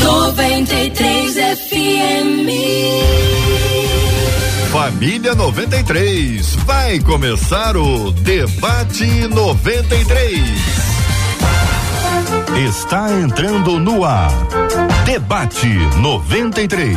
[0.00, 2.50] 93 FM.
[4.72, 6.54] Família 93.
[6.64, 10.40] Vai começar o Debate 93.
[12.68, 14.32] Está entrando no ar.
[15.04, 15.68] Debate
[15.98, 16.96] 93.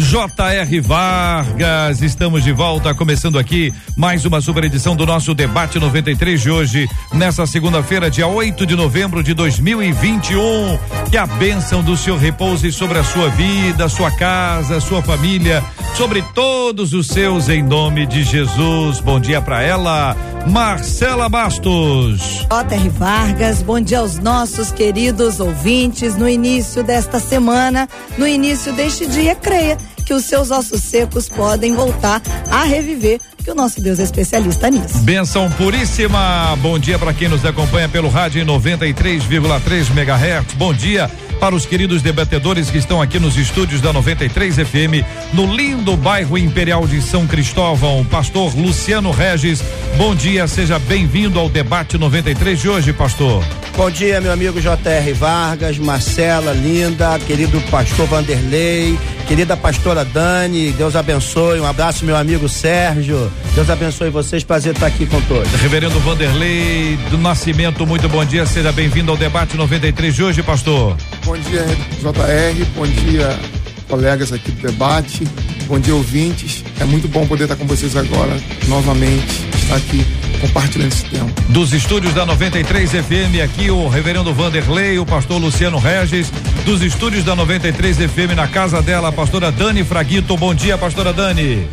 [0.00, 0.80] J.R.
[0.80, 6.50] Vargas, estamos de volta, começando aqui mais uma super edição do nosso debate 93 de
[6.50, 10.78] hoje, nessa segunda-feira, dia 8 de novembro de 2021.
[11.10, 15.62] Que a bênção do Senhor repouse sobre a sua vida, sua casa, sua família,
[15.94, 19.00] sobre todos os seus, em nome de Jesus.
[19.00, 20.16] Bom dia para ela,
[20.48, 22.46] Marcela Bastos.
[22.48, 22.88] J.R.
[22.88, 26.16] Vargas, bom dia aos nossos queridos ouvintes.
[26.16, 31.74] No início desta semana, no início deste dia, creia que os seus ossos secos podem
[31.74, 34.98] voltar a reviver, que o nosso Deus é especialista nisso.
[34.98, 36.56] Benção puríssima.
[36.60, 40.54] Bom dia para quem nos acompanha pelo rádio em 93,3 MHz.
[40.54, 41.10] Bom dia
[41.40, 45.02] para os queridos debatedores que estão aqui nos estúdios da 93 FM,
[45.32, 48.04] no lindo bairro Imperial de São Cristóvão.
[48.04, 49.62] Pastor Luciano Regis,
[49.96, 53.42] bom dia, seja bem-vindo ao debate 93 de hoje, pastor.
[53.76, 55.12] Bom dia, meu amigo J.R.
[55.14, 61.60] Vargas, Marcela, linda, querido pastor Vanderlei, querida pastora Dani, Deus abençoe.
[61.60, 63.32] Um abraço, meu amigo Sérgio.
[63.54, 65.50] Deus abençoe vocês, prazer estar aqui com todos.
[65.52, 70.94] Reverendo Vanderlei do Nascimento, muito bom dia, seja bem-vindo ao debate 93 de hoje, pastor.
[71.30, 71.64] Bom dia,
[72.00, 72.64] JR.
[72.74, 73.38] Bom dia,
[73.88, 75.22] colegas aqui do debate.
[75.68, 76.64] Bom dia, ouvintes.
[76.80, 80.04] É muito bom poder estar com vocês agora, novamente, estar aqui
[80.40, 81.30] compartilhando esse tempo.
[81.50, 86.32] Dos estúdios da 93 FM, aqui o reverendo Vanderlei, o pastor Luciano Regis.
[86.64, 90.36] Dos estúdios da 93 FM, na casa dela, a pastora Dani Fraguito.
[90.36, 91.64] Bom dia, pastora Dani.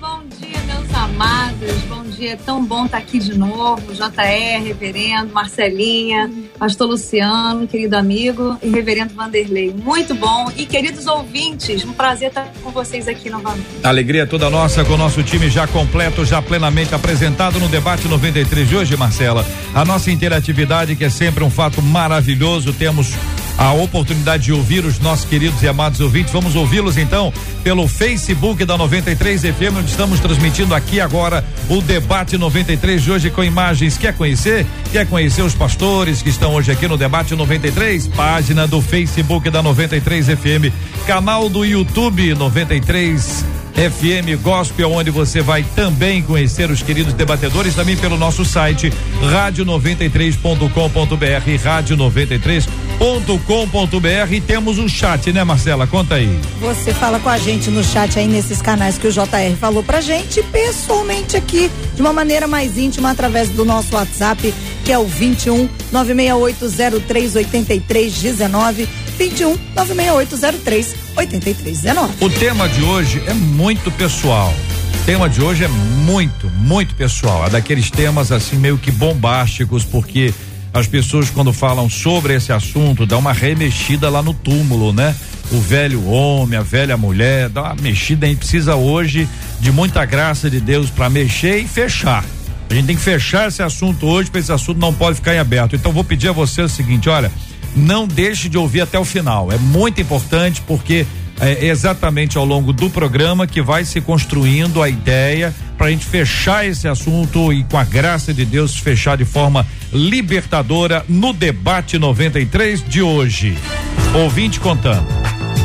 [0.00, 1.82] Bom dia, meus amados.
[1.88, 3.94] Bom dia, é tão bom estar aqui de novo.
[3.94, 9.72] JR, reverendo, Marcelinha, pastor Luciano, querido amigo, e reverendo Vanderlei.
[9.72, 10.50] Muito bom.
[10.56, 13.66] E queridos ouvintes, um prazer estar com vocês aqui novamente.
[13.82, 18.68] Alegria toda nossa com o nosso time já completo, já plenamente apresentado no debate 93
[18.68, 19.46] de hoje, Marcela.
[19.74, 23.14] A nossa interatividade, que é sempre um fato maravilhoso, temos
[23.58, 26.32] a oportunidade de ouvir os nossos queridos e amados ouvintes.
[26.32, 27.32] Vamos ouvi-los então
[27.64, 33.30] pelo Facebook da 93 FM, onde estamos transmitindo aqui agora o debate 93 de hoje
[33.30, 33.98] com imagens.
[33.98, 34.64] Quer conhecer?
[34.92, 38.06] Quer conhecer os pastores que estão hoje aqui no debate 93?
[38.06, 40.72] Página do Facebook da 93 FM,
[41.04, 43.44] canal do YouTube 93
[43.74, 48.92] FM Gospel, onde você vai também conhecer os queridos debatedores, também pelo nosso site
[49.22, 55.86] rádio93.com.br, rádio93.com.br e temos um chat, né, Marcela?
[55.86, 56.40] Conta aí.
[56.60, 60.00] Você fala com a gente no chat aí nesses canais que o JR falou pra
[60.00, 64.52] gente, pessoalmente aqui, de uma maneira mais íntima, através do nosso WhatsApp,
[64.84, 68.88] que é o 21 968038319.
[69.18, 72.14] 21 96803 8319.
[72.20, 74.54] O tema de hoje é muito pessoal.
[75.02, 77.46] O tema de hoje é muito, muito pessoal.
[77.46, 80.32] É daqueles temas assim meio que bombásticos, porque
[80.72, 85.14] as pessoas quando falam sobre esse assunto dão uma remexida lá no túmulo, né?
[85.50, 89.26] O velho homem, a velha mulher, dá uma mexida, gente precisa hoje
[89.58, 92.24] de muita graça de Deus para mexer e fechar.
[92.70, 95.38] A gente tem que fechar esse assunto hoje, para esse assunto não pode ficar em
[95.38, 95.74] aberto.
[95.74, 97.32] Então vou pedir a você o seguinte, olha,
[97.76, 99.52] não deixe de ouvir até o final.
[99.52, 101.06] É muito importante porque
[101.40, 106.04] é exatamente ao longo do programa que vai se construindo a ideia para a gente
[106.04, 111.98] fechar esse assunto e com a graça de Deus fechar de forma libertadora no debate
[111.98, 113.56] 93 de hoje.
[114.14, 115.06] Ouvinte contando.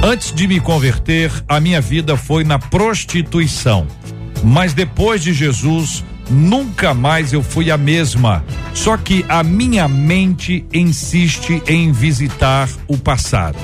[0.03, 3.88] Antes de me converter, a minha vida foi na prostituição.
[4.44, 8.43] Mas depois de Jesus, nunca mais eu fui a mesma.
[8.73, 13.58] Só que a minha mente insiste em visitar o passado.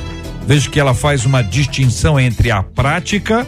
[0.46, 3.46] Vejo que ela faz uma distinção entre a prática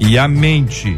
[0.00, 0.96] e a mente.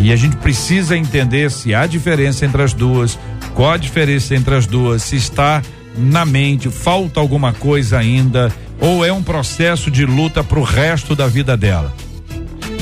[0.00, 3.18] E a gente precisa entender se há diferença entre as duas,
[3.54, 5.62] qual a diferença entre as duas, se está
[5.96, 11.14] na mente, falta alguma coisa ainda, ou é um processo de luta para o resto
[11.14, 11.94] da vida dela.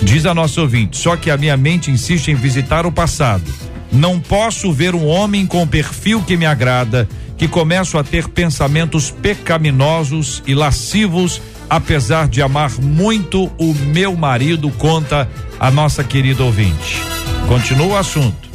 [0.02, 3.44] Diz a nossa ouvinte, só que a minha mente insiste em visitar o passado.
[3.90, 9.10] Não posso ver um homem com perfil que me agrada, que começo a ter pensamentos
[9.10, 15.28] pecaminosos e lascivos, apesar de amar muito o meu marido, conta
[15.58, 17.00] a nossa querida ouvinte.
[17.48, 18.50] Continua o assunto.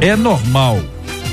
[0.00, 0.80] É normal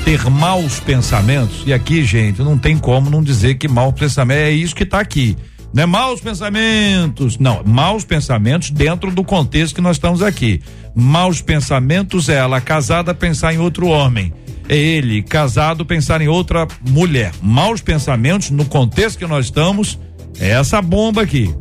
[0.04, 1.64] ter maus pensamentos?
[1.66, 5.00] E aqui, gente, não tem como não dizer que mau pensamento é isso que está
[5.00, 5.36] aqui.
[5.76, 10.62] Não é maus pensamentos, não, maus pensamentos dentro do contexto que nós estamos aqui.
[10.94, 14.32] Maus pensamentos é ela casada pensar em outro homem.
[14.70, 17.30] É ele casado pensar em outra mulher.
[17.42, 19.98] Maus pensamentos no contexto que nós estamos
[20.40, 21.54] é essa bomba aqui.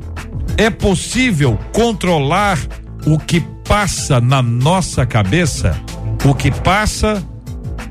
[0.57, 2.57] É possível controlar
[3.06, 5.77] o que passa na nossa cabeça?
[6.23, 7.21] O que passa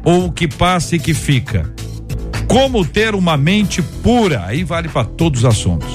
[0.03, 1.70] ou o que passa e que fica?
[2.46, 4.44] Como ter uma mente pura?
[4.46, 5.88] Aí vale para todos os assuntos.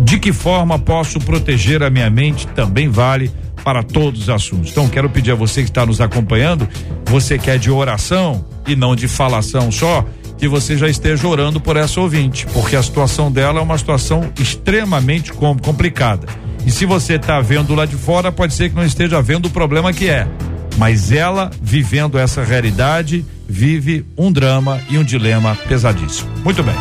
[0.00, 2.46] De que forma posso proteger a minha mente?
[2.48, 3.30] Também vale
[3.64, 4.70] para todos os assuntos.
[4.70, 6.68] Então, quero pedir a você que está nos acompanhando,
[7.06, 10.04] você quer de oração e não de falação só,
[10.38, 14.30] que você já esteja orando por essa ouvinte, porque a situação dela é uma situação
[14.38, 16.28] extremamente complicada.
[16.64, 19.50] E se você está vendo lá de fora, pode ser que não esteja vendo o
[19.50, 20.28] problema que é.
[20.76, 26.30] Mas ela, vivendo essa realidade, vive um drama e um dilema pesadíssimo.
[26.44, 26.74] Muito bem.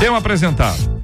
[0.00, 0.94] Tema apresentado.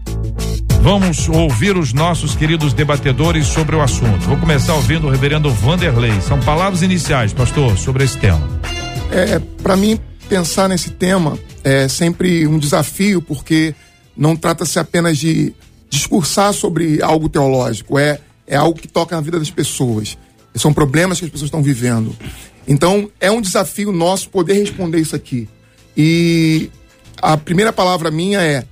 [0.82, 4.20] Vamos ouvir os nossos queridos debatedores sobre o assunto.
[4.20, 6.18] Vou começar ouvindo o reverendo Vanderlei.
[6.22, 8.48] São palavras iniciais, pastor, sobre esse tema.
[9.12, 13.74] É, para mim, pensar nesse tema é sempre um desafio, porque
[14.16, 15.52] não trata-se apenas de
[15.90, 20.16] discursar sobre algo teológico, é, é algo que toca na vida das pessoas.
[20.54, 22.16] São problemas que as pessoas estão vivendo.
[22.66, 25.48] Então, é um desafio nosso poder responder isso aqui.
[25.96, 26.70] E
[27.20, 28.64] a primeira palavra minha é: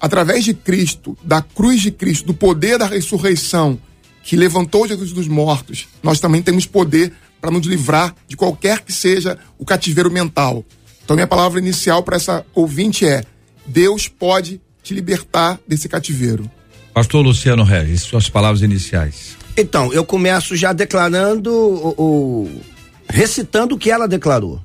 [0.00, 3.78] através de Cristo, da cruz de Cristo, do poder da ressurreição
[4.22, 8.92] que levantou Jesus dos mortos, nós também temos poder para nos livrar de qualquer que
[8.92, 10.64] seja o cativeiro mental.
[11.04, 13.22] Então, minha palavra inicial para essa ouvinte é:
[13.66, 16.50] Deus pode te libertar desse cativeiro.
[16.94, 19.36] Pastor Luciano Regis, suas palavras iniciais.
[19.56, 22.60] Então, eu começo já declarando o, o
[23.08, 24.60] recitando o que ela declarou.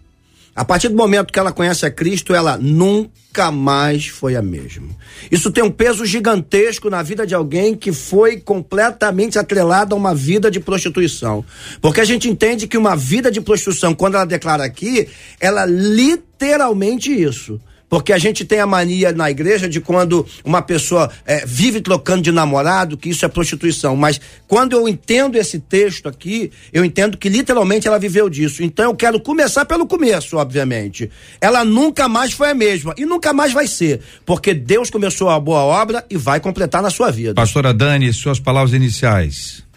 [0.55, 4.89] A partir do momento que ela conhece a Cristo, ela nunca mais foi a mesma.
[5.31, 10.13] Isso tem um peso gigantesco na vida de alguém que foi completamente atrelado a uma
[10.13, 11.45] vida de prostituição.
[11.79, 15.07] Porque a gente entende que uma vida de prostituição, quando ela declara aqui,
[15.39, 17.57] ela literalmente isso.
[17.89, 22.21] Porque a gente tem a mania na igreja de quando uma pessoa é, vive trocando
[22.21, 23.95] de namorado, que isso é prostituição.
[23.95, 28.63] Mas quando eu entendo esse texto aqui, eu entendo que literalmente ela viveu disso.
[28.63, 31.09] Então eu quero começar pelo começo, obviamente.
[31.41, 34.01] Ela nunca mais foi a mesma e nunca mais vai ser.
[34.25, 37.33] Porque Deus começou a boa obra e vai completar na sua vida.
[37.33, 39.67] Pastora Dani, suas palavras iniciais.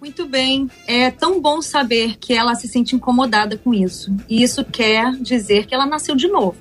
[0.00, 0.70] Muito bem.
[0.86, 4.14] É tão bom saber que ela se sente incomodada com isso.
[4.28, 6.56] E isso quer dizer que ela nasceu de novo.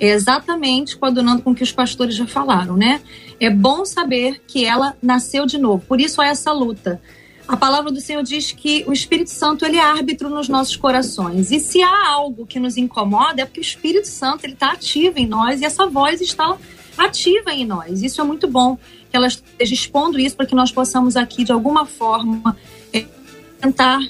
[0.00, 3.02] É exatamente coadunando com o que os pastores já falaram, né?
[3.38, 5.84] É bom saber que ela nasceu de novo.
[5.86, 7.00] Por isso há essa luta.
[7.46, 11.50] A palavra do Senhor diz que o Espírito Santo ele é árbitro nos nossos corações.
[11.50, 15.18] E se há algo que nos incomoda é porque o Espírito Santo ele está ativo
[15.18, 16.56] em nós e essa voz está
[16.96, 18.02] ativa em nós.
[18.02, 18.78] Isso é muito bom
[19.10, 22.56] que ela esteja expondo isso para que nós possamos aqui de alguma forma
[22.92, 23.04] é,
[23.60, 24.00] tentar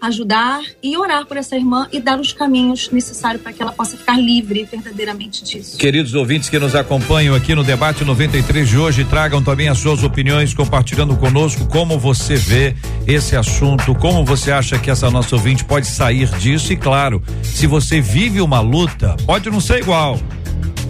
[0.00, 3.96] ajudar e orar por essa irmã e dar os caminhos necessários para que ela possa
[3.96, 5.78] ficar livre verdadeiramente disso.
[5.78, 10.02] Queridos ouvintes que nos acompanham aqui no debate 93 de hoje, tragam também as suas
[10.02, 12.74] opiniões, compartilhando conosco como você vê
[13.06, 17.66] esse assunto, como você acha que essa nossa ouvinte pode sair disso e claro, se
[17.66, 20.18] você vive uma luta, pode não ser igual,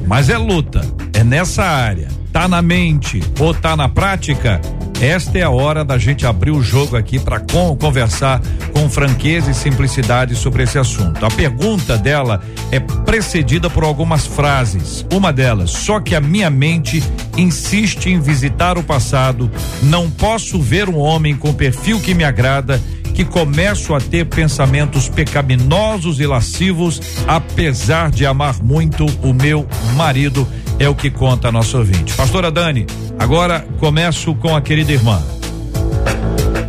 [0.08, 0.80] mas é luta,
[1.12, 4.58] é nessa área, tá na mente ou tá na prática,
[5.02, 7.38] esta é a hora da gente abrir o jogo aqui para
[7.78, 8.40] conversar
[8.72, 11.24] com franqueza e simplicidade sobre esse assunto.
[11.24, 15.06] A pergunta dela é precedida por algumas frases.
[15.12, 17.04] Uma delas, só que a minha mente
[17.36, 19.50] insiste em visitar o passado,
[19.82, 22.82] não posso ver um homem com perfil que me agrada
[23.18, 30.46] que começo a ter pensamentos pecaminosos e lascivos, apesar de amar muito o meu marido,
[30.78, 32.14] é o que conta a nossa ouvinte.
[32.14, 32.87] Pastora Dani,
[33.18, 35.20] agora começo com a querida irmã.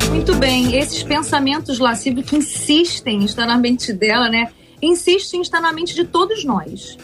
[0.10, 4.50] Muito bem, esses pensamentos lascivos que insistem em estar na mente dela, né?
[4.82, 6.98] Insistem em estar na mente de todos nós.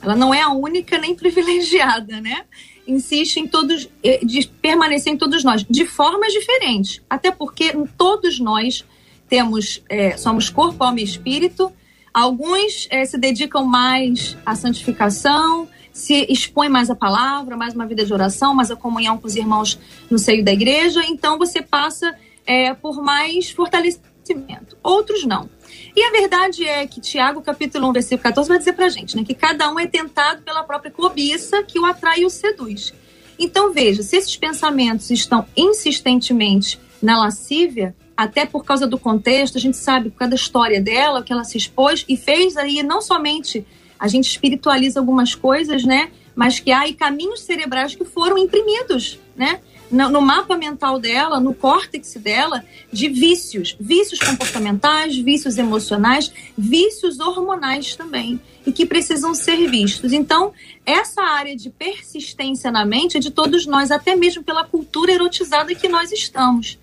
[0.00, 2.42] Ela não é a única nem privilegiada, né?
[2.86, 7.00] insiste em todos, eh, de permanecer em todos nós, de formas diferentes.
[7.08, 8.84] Até porque todos nós
[9.32, 11.72] temos, é, somos corpo, alma e espírito.
[12.12, 18.04] Alguns é, se dedicam mais à santificação, se expõem mais à palavra, mais uma vida
[18.04, 19.78] de oração, mais a comunhão com os irmãos
[20.10, 21.02] no seio da igreja.
[21.06, 24.76] Então você passa é, por mais fortalecimento.
[24.82, 25.48] Outros não.
[25.96, 29.24] E a verdade é que Tiago, capítulo 1, versículo 14, vai dizer pra gente, né?
[29.24, 32.92] Que cada um é tentado pela própria cobiça que o atrai e o seduz.
[33.38, 39.60] Então veja, se esses pensamentos estão insistentemente na lascívia, até por causa do contexto, a
[39.60, 43.00] gente sabe por causa da história dela, que ela se expôs e fez aí não
[43.00, 43.66] somente
[43.98, 46.10] a gente espiritualiza algumas coisas, né?
[46.34, 49.60] Mas que há aí caminhos cerebrais que foram imprimidos, né?
[49.90, 57.20] No, no, mapa mental dela, no córtex dela, de vícios, vícios comportamentais, vícios emocionais, vícios
[57.20, 60.12] hormonais também, e que precisam ser vistos.
[60.12, 60.52] Então,
[60.84, 65.74] essa área de persistência na mente é de todos nós, até mesmo pela cultura erotizada
[65.74, 66.78] que nós estamos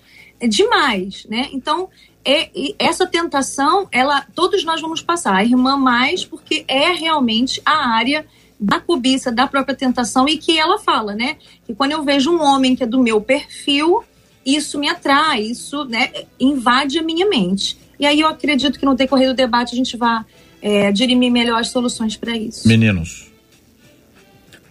[0.48, 1.50] demais, né?
[1.52, 1.90] Então,
[2.24, 7.88] é, essa tentação, ela, todos nós vamos passar, a irmã mais, porque é realmente a
[7.90, 8.26] área
[8.60, 11.38] da cobiça, da própria tentação, e que ela fala, né?
[11.66, 14.04] Que quando eu vejo um homem que é do meu perfil,
[14.46, 17.78] isso me atrai, isso né, invade a minha mente.
[18.00, 20.24] E aí eu acredito que no decorrer do debate a gente vai
[20.62, 22.68] é, dirimir melhor as soluções para isso.
[22.68, 23.28] Meninos.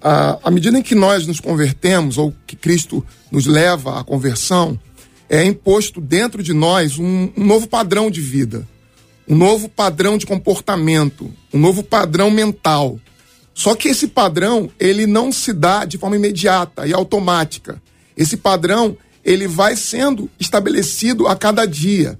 [0.00, 4.78] À, à medida em que nós nos convertemos, ou que Cristo nos leva à conversão,
[5.28, 8.66] é imposto dentro de nós um, um novo padrão de vida,
[9.28, 12.98] um novo padrão de comportamento, um novo padrão mental.
[13.54, 17.82] Só que esse padrão, ele não se dá de forma imediata e automática.
[18.16, 22.18] Esse padrão, ele vai sendo estabelecido a cada dia.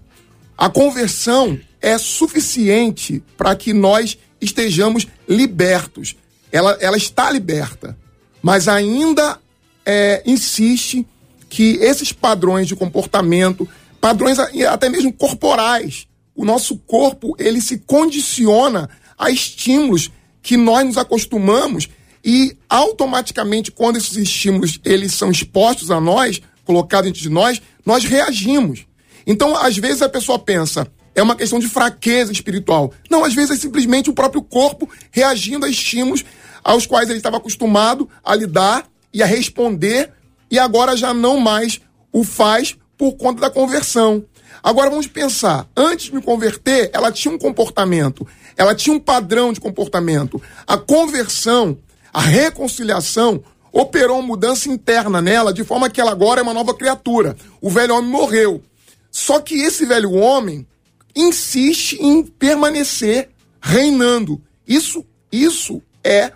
[0.56, 6.16] A conversão é suficiente para que nós estejamos libertos.
[6.50, 7.96] Ela, ela está liberta,
[8.42, 9.38] mas ainda
[9.86, 11.06] é, insiste
[11.48, 13.68] que esses padrões de comportamento,
[14.00, 18.88] padrões até mesmo corporais, o nosso corpo ele se condiciona
[19.18, 20.10] a estímulos
[20.42, 21.88] que nós nos acostumamos
[22.24, 28.04] e automaticamente quando esses estímulos eles são expostos a nós, colocados diante de nós, nós
[28.04, 28.86] reagimos.
[29.26, 32.92] Então, às vezes a pessoa pensa, é uma questão de fraqueza espiritual.
[33.10, 36.24] Não, às vezes é simplesmente o próprio corpo reagindo a estímulos
[36.62, 40.12] aos quais ele estava acostumado a lidar e a responder
[40.50, 41.80] e agora já não mais
[42.12, 44.24] o faz por conta da conversão.
[44.62, 48.26] Agora vamos pensar, antes de me converter, ela tinha um comportamento,
[48.56, 50.42] ela tinha um padrão de comportamento.
[50.66, 51.78] A conversão,
[52.12, 56.74] a reconciliação, operou uma mudança interna nela, de forma que ela agora é uma nova
[56.74, 57.36] criatura.
[57.60, 58.62] O velho homem morreu.
[59.10, 60.66] Só que esse velho homem
[61.14, 64.40] insiste em permanecer reinando.
[64.66, 66.32] Isso, isso é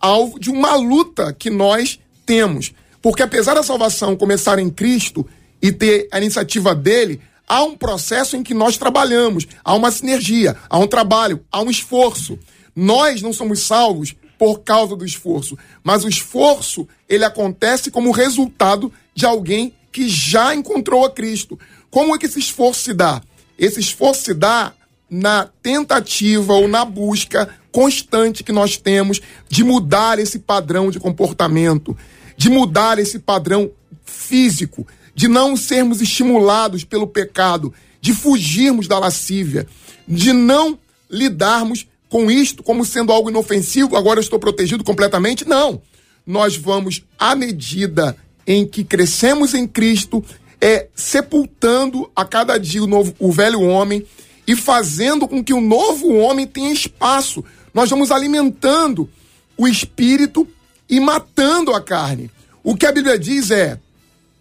[0.00, 2.72] alvo de uma luta que nós temos.
[3.06, 5.24] Porque apesar da salvação começar em Cristo
[5.62, 10.56] e ter a iniciativa dele, há um processo em que nós trabalhamos, há uma sinergia,
[10.68, 12.36] há um trabalho, há um esforço.
[12.74, 18.92] Nós não somos salvos por causa do esforço, mas o esforço ele acontece como resultado
[19.14, 21.56] de alguém que já encontrou a Cristo.
[21.88, 23.22] Como é que esse esforço se dá?
[23.56, 24.72] Esse esforço se dá
[25.08, 31.96] na tentativa ou na busca constante que nós temos de mudar esse padrão de comportamento,
[32.36, 33.70] de mudar esse padrão
[34.04, 39.66] físico, de não sermos estimulados pelo pecado, de fugirmos da lascívia,
[40.06, 40.78] de não
[41.10, 45.46] lidarmos com isto como sendo algo inofensivo, agora eu estou protegido completamente.
[45.46, 45.80] Não.
[46.26, 48.16] Nós vamos, à medida
[48.46, 50.24] em que crescemos em Cristo,
[50.60, 54.04] é sepultando a cada dia o, novo, o velho homem
[54.46, 57.44] e fazendo com que o novo homem tenha espaço.
[57.74, 59.08] Nós vamos alimentando
[59.56, 60.46] o espírito
[60.88, 62.30] e matando a carne.
[62.62, 63.78] O que a Bíblia diz é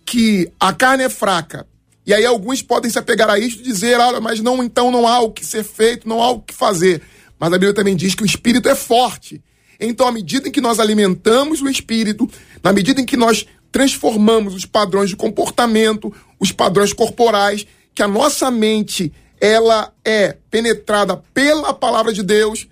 [0.06, 1.66] que a carne é fraca.
[2.06, 5.08] E aí alguns podem se apegar a isso e dizer, olha, mas não, então não
[5.08, 7.02] há o que ser feito, não há o que fazer.
[7.40, 9.42] Mas a Bíblia também diz que o espírito é forte.
[9.80, 12.30] Então, à medida em que nós alimentamos o espírito,
[12.64, 18.08] na medida em que nós transformamos os padrões de comportamento, os padrões corporais, que a
[18.08, 19.12] nossa mente
[19.42, 22.68] ela é penetrada pela palavra de Deus,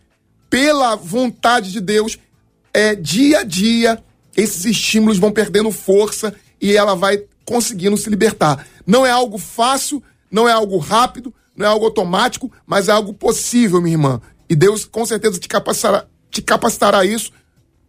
[0.50, 2.18] pela vontade de Deus,
[2.74, 4.00] é, dia a dia,
[4.36, 8.66] esses estímulos vão perdendo força e ela vai conseguindo se libertar.
[8.86, 10.02] Não é algo fácil,
[10.32, 14.22] não é algo rápido, não é algo automático, mas é algo possível, minha irmã.
[14.50, 17.32] E Deus com certeza te capacitará, te capacitará isso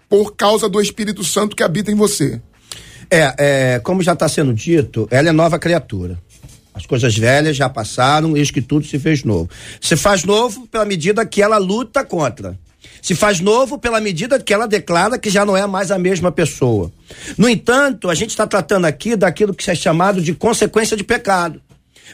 [0.08, 2.40] por causa do Espírito Santo que habita em você.
[3.10, 6.22] É, é como já está sendo dito, ela é nova criatura.
[6.74, 9.48] As coisas velhas já passaram, eis que tudo se fez novo.
[9.80, 12.58] Se faz novo pela medida que ela luta contra
[13.04, 16.32] se faz novo pela medida que ela declara que já não é mais a mesma
[16.32, 16.90] pessoa.
[17.36, 21.60] No entanto, a gente está tratando aqui daquilo que é chamado de consequência de pecado.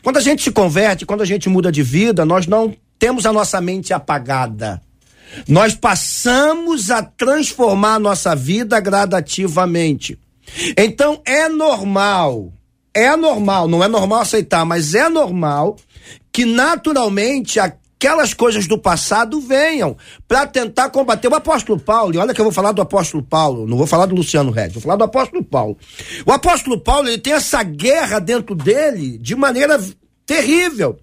[0.02, 3.32] Quando a gente se converte, quando a gente muda de vida, nós não temos a
[3.32, 4.82] nossa mente apagada.
[5.46, 10.18] Nós passamos a transformar a nossa vida gradativamente.
[10.76, 12.52] Então é normal,
[12.92, 15.76] é normal, não é normal aceitar, mas é normal
[16.32, 19.94] que naturalmente a aquelas coisas do passado venham
[20.26, 22.14] para tentar combater o apóstolo Paulo.
[22.14, 24.70] E olha que eu vou falar do apóstolo Paulo, não vou falar do Luciano Red,
[24.70, 25.76] vou falar do apóstolo Paulo.
[26.24, 29.78] O apóstolo Paulo, ele tem essa guerra dentro dele de maneira
[30.24, 30.98] terrível.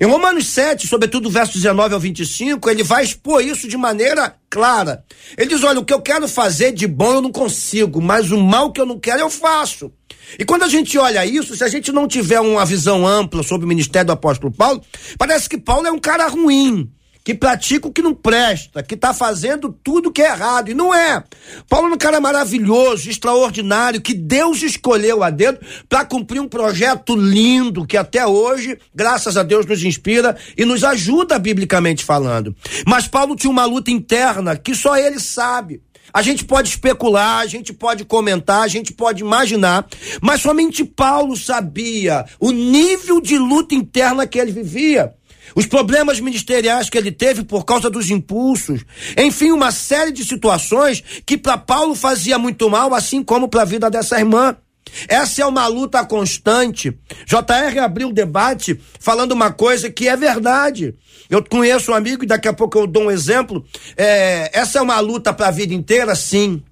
[0.00, 5.04] Em Romanos 7, sobretudo verso 19 ao 25, ele vai expor isso de maneira clara.
[5.38, 8.42] Ele diz: Olha, o que eu quero fazer de bom eu não consigo, mas o
[8.42, 9.92] mal que eu não quero eu faço.
[10.38, 13.64] E quando a gente olha isso, se a gente não tiver uma visão ampla sobre
[13.64, 14.82] o ministério do apóstolo Paulo,
[15.18, 16.90] parece que Paulo é um cara ruim
[17.24, 20.70] que pratica o que não presta, que está fazendo tudo que é errado.
[20.70, 21.24] E não é.
[21.70, 27.16] Paulo é um cara maravilhoso, extraordinário, que Deus escolheu a dedo para cumprir um projeto
[27.16, 32.54] lindo que até hoje, graças a Deus, nos inspira e nos ajuda biblicamente falando.
[32.86, 35.80] Mas Paulo tinha uma luta interna que só ele sabe.
[36.14, 39.84] A gente pode especular, a gente pode comentar, a gente pode imaginar,
[40.22, 45.12] mas somente Paulo sabia o nível de luta interna que ele vivia
[45.56, 48.84] os problemas ministeriais que ele teve por causa dos impulsos,
[49.16, 53.66] enfim, uma série de situações que para Paulo fazia muito mal, assim como para a
[53.66, 54.56] vida dessa irmã.
[55.08, 56.90] Essa é uma luta constante.
[57.26, 60.94] JR abriu o debate falando uma coisa que é verdade.
[61.28, 63.64] Eu conheço um amigo e daqui a pouco eu dou um exemplo.
[63.96, 66.62] É, essa é uma luta para a vida inteira, sim.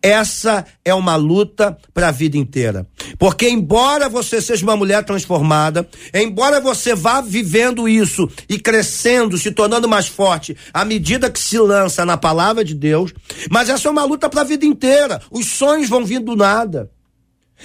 [0.00, 2.86] Essa é uma luta para a vida inteira.
[3.18, 9.50] Porque, embora você seja uma mulher transformada, embora você vá vivendo isso e crescendo, se
[9.50, 13.12] tornando mais forte à medida que se lança na palavra de Deus,
[13.50, 15.20] mas essa é uma luta para a vida inteira.
[15.32, 16.90] Os sonhos vão vir do nada.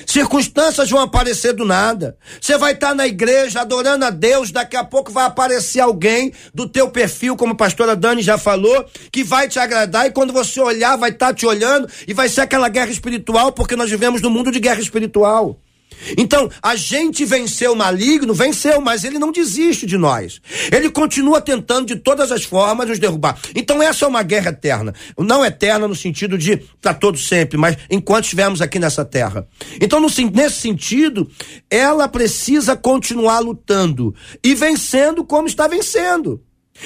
[0.06, 2.18] Circunstâncias vão aparecer do nada.
[2.42, 6.68] Você vai estar na igreja adorando a Deus, daqui a pouco vai aparecer alguém do
[6.68, 10.60] teu perfil, como a pastora Dani já falou, que vai te agradar e quando você
[10.60, 14.30] olhar vai estar te olhando e vai ser aquela guerra espiritual, porque nós vivemos num
[14.30, 15.62] mundo de guerra espiritual.
[16.18, 20.42] Então, a gente venceu o maligno, venceu, mas ele não desiste de nós.
[20.72, 23.38] Ele continua tentando de todas as formas nos derrubar.
[23.56, 24.94] Então, essa é uma guerra eterna.
[25.18, 29.48] Não eterna no sentido de para todos sempre, mas enquanto estivermos aqui nessa terra.
[29.80, 31.30] Então, no, nesse sentido,
[31.70, 36.42] ela precisa continuar lutando e vencendo como está vencendo.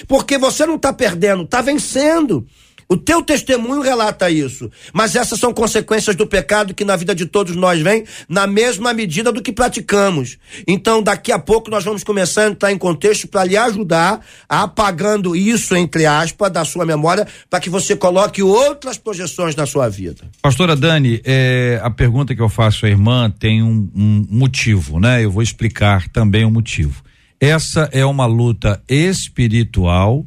[0.08, 2.46] Porque você não está perdendo, está vencendo.
[2.90, 4.72] O teu testemunho relata isso.
[4.94, 8.94] Mas essas são consequências do pecado que na vida de todos nós vem na mesma
[8.94, 10.38] medida do que praticamos.
[10.66, 15.36] Então, daqui a pouco nós vamos começar a entrar em contexto para lhe ajudar apagando
[15.36, 20.24] isso, entre aspas, da sua memória, para que você coloque outras projeções na sua vida.
[20.42, 25.24] Pastora Dani, é, a pergunta que eu faço à irmã tem um, um motivo, né?
[25.26, 27.04] Eu vou explicar também o motivo.
[27.40, 30.26] Essa é uma luta espiritual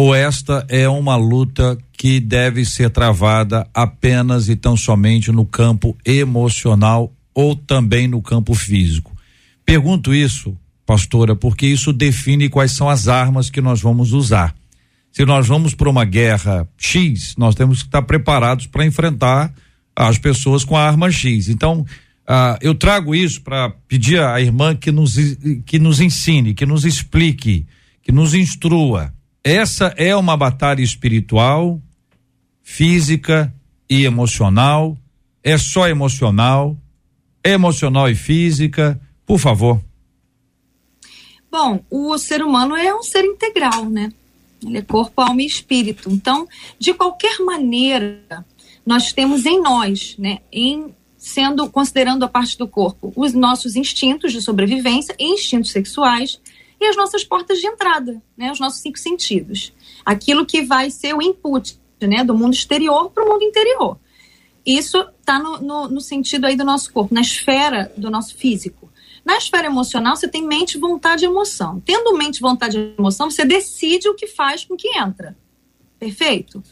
[0.00, 5.96] ou esta é uma luta que deve ser travada apenas e tão somente no campo
[6.06, 9.10] emocional ou também no campo físico?
[9.66, 10.56] Pergunto isso,
[10.86, 14.54] pastora, porque isso define quais são as armas que nós vamos usar.
[15.10, 19.52] Se nós vamos para uma guerra X, nós temos que estar preparados para enfrentar
[19.96, 21.48] as pessoas com a arma X.
[21.48, 21.84] Então,
[22.24, 25.16] ah, eu trago isso para pedir à irmã que nos,
[25.66, 27.66] que nos ensine, que nos explique,
[28.00, 29.12] que nos instrua
[29.48, 31.80] essa é uma batalha espiritual,
[32.62, 33.52] física
[33.88, 34.96] e emocional.
[35.42, 36.76] É só emocional,
[37.42, 39.00] emocional e física.
[39.24, 39.80] Por favor.
[41.50, 44.12] Bom, o ser humano é um ser integral, né?
[44.62, 46.10] Ele é corpo, alma e espírito.
[46.10, 46.46] Então,
[46.78, 48.44] de qualquer maneira,
[48.84, 54.32] nós temos em nós, né, em sendo considerando a parte do corpo, os nossos instintos
[54.32, 56.40] de sobrevivência e instintos sexuais,
[56.80, 59.72] e as nossas portas de entrada, né, os nossos cinco sentidos.
[60.04, 63.98] Aquilo que vai ser o input né, do mundo exterior para o mundo interior.
[64.64, 68.90] Isso está no, no, no, sentido aí do nosso corpo, na esfera do nosso físico.
[69.24, 71.82] Na esfera emocional, você tem mente, vontade e emoção.
[71.84, 75.36] Tendo mente, vontade e emoção, você decide o que faz com que entra.
[75.98, 76.62] Perfeito?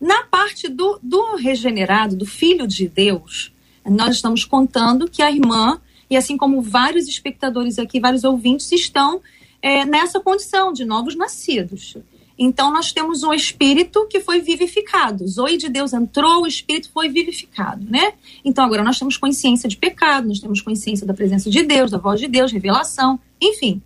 [0.00, 3.52] Na parte do, do regenerado, do filho de Deus,
[3.84, 9.20] nós estamos contando que a irmã, e assim como vários espectadores aqui, vários ouvintes, estão
[9.62, 11.96] é, nessa condição de novos nascidos.
[12.38, 15.26] Então, nós temos um espírito que foi vivificado.
[15.26, 18.12] Zoe de Deus entrou, o espírito foi vivificado, né?
[18.44, 21.98] Então, agora nós temos consciência de pecado, nós temos consciência da presença de Deus, da
[21.98, 23.82] voz de Deus, revelação, enfim.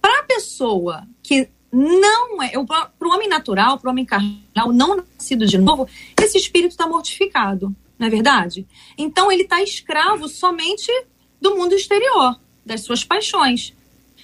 [0.00, 4.96] Para a pessoa que não é, para o homem natural, para o homem carnal, não
[4.96, 5.86] nascido de novo,
[6.20, 8.66] esse espírito está mortificado, não é verdade?
[8.98, 10.90] Então, ele está escravo somente
[11.40, 13.72] do mundo exterior, das suas paixões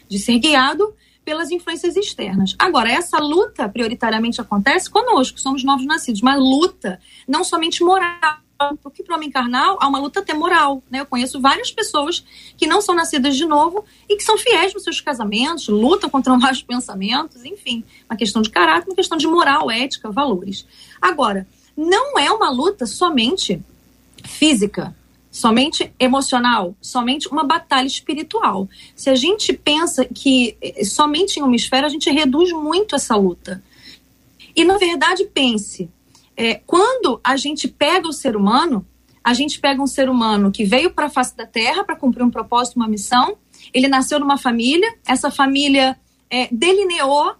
[0.08, 0.94] de ser guiado
[1.24, 2.54] pelas influências externas.
[2.58, 8.38] Agora, essa luta prioritariamente acontece conosco, somos novos nascidos, mas luta não somente moral,
[8.82, 10.82] porque para o homem carnal há uma luta até moral.
[10.90, 11.00] Né?
[11.00, 12.24] Eu conheço várias pessoas
[12.56, 16.34] que não são nascidas de novo e que são fiéis nos seus casamentos, lutam contra
[16.38, 20.66] maus pensamentos, enfim, uma questão de caráter, uma questão de moral, ética, valores.
[21.00, 23.62] Agora, não é uma luta somente
[24.24, 24.96] física,
[25.30, 28.68] somente emocional, somente uma batalha espiritual.
[28.94, 33.14] Se a gente pensa que eh, somente em uma esfera, a gente reduz muito essa
[33.16, 33.62] luta.
[34.54, 35.90] E, na verdade, pense:
[36.36, 38.86] é, quando a gente pega o ser humano,
[39.22, 42.22] a gente pega um ser humano que veio para a face da Terra para cumprir
[42.22, 43.36] um propósito, uma missão,
[43.74, 45.98] ele nasceu numa família, essa família
[46.30, 47.34] é, delineou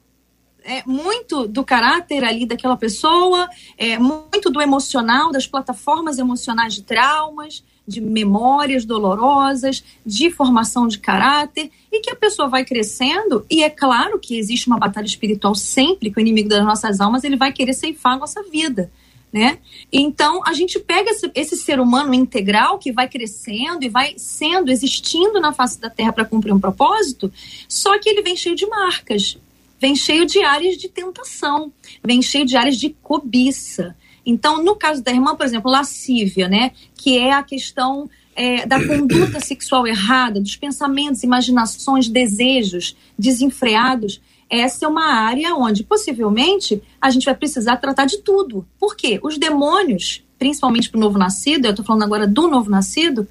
[0.62, 6.83] é, muito do caráter ali daquela pessoa, é, muito do emocional, das plataformas emocionais de
[6.83, 13.62] traumas, de memórias dolorosas, de formação de caráter, e que a pessoa vai crescendo, e
[13.62, 17.37] é claro que existe uma batalha espiritual sempre, que o inimigo das nossas almas ele
[17.37, 18.90] vai querer ceifar a nossa vida.
[19.31, 19.59] Né?
[19.92, 24.70] Então a gente pega esse, esse, ser humano integral que vai crescendo e vai sendo,
[24.70, 27.31] existindo na face da Terra para cumprir um propósito,
[27.68, 29.37] só que ele vem cheio de marcas,
[29.79, 31.70] vem cheio de áreas de tentação,
[32.03, 33.94] vem cheio de áreas de cobiça,
[34.30, 38.76] então, no caso da irmã, por exemplo, lascívia, né, que é a questão é, da
[38.86, 47.08] conduta sexual errada, dos pensamentos, imaginações, desejos desenfreados, essa é uma área onde possivelmente a
[47.08, 48.66] gente vai precisar tratar de tudo.
[48.78, 49.18] Por quê?
[49.22, 53.26] Os demônios, principalmente para o novo nascido, eu estou falando agora do novo nascido,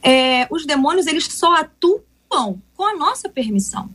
[0.00, 3.90] é, os demônios eles só atuam com a nossa permissão.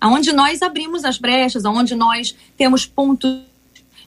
[0.00, 3.40] Aonde nós abrimos as brechas, aonde nós temos pontos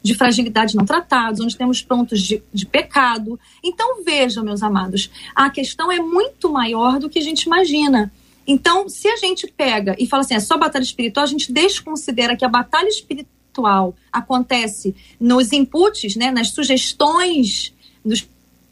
[0.01, 3.39] de fragilidade não tratados, onde temos pontos de, de pecado.
[3.63, 8.11] Então, vejam, meus amados, a questão é muito maior do que a gente imagina.
[8.47, 12.35] Então, se a gente pega e fala assim, é só batalha espiritual, a gente desconsidera
[12.35, 18.27] que a batalha espiritual acontece nos inputs, né, nas sugestões dos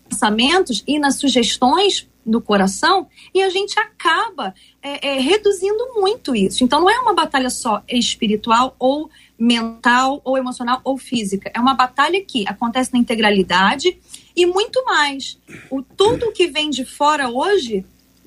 [0.09, 6.63] pensamentos e nas sugestões do coração, e a gente acaba é, é, reduzindo muito isso.
[6.63, 11.51] Então, não é uma batalha só espiritual ou mental ou emocional ou física.
[11.53, 13.97] É uma batalha que acontece na integralidade
[14.35, 15.39] e muito mais.
[15.69, 17.85] O tudo que vem de fora hoje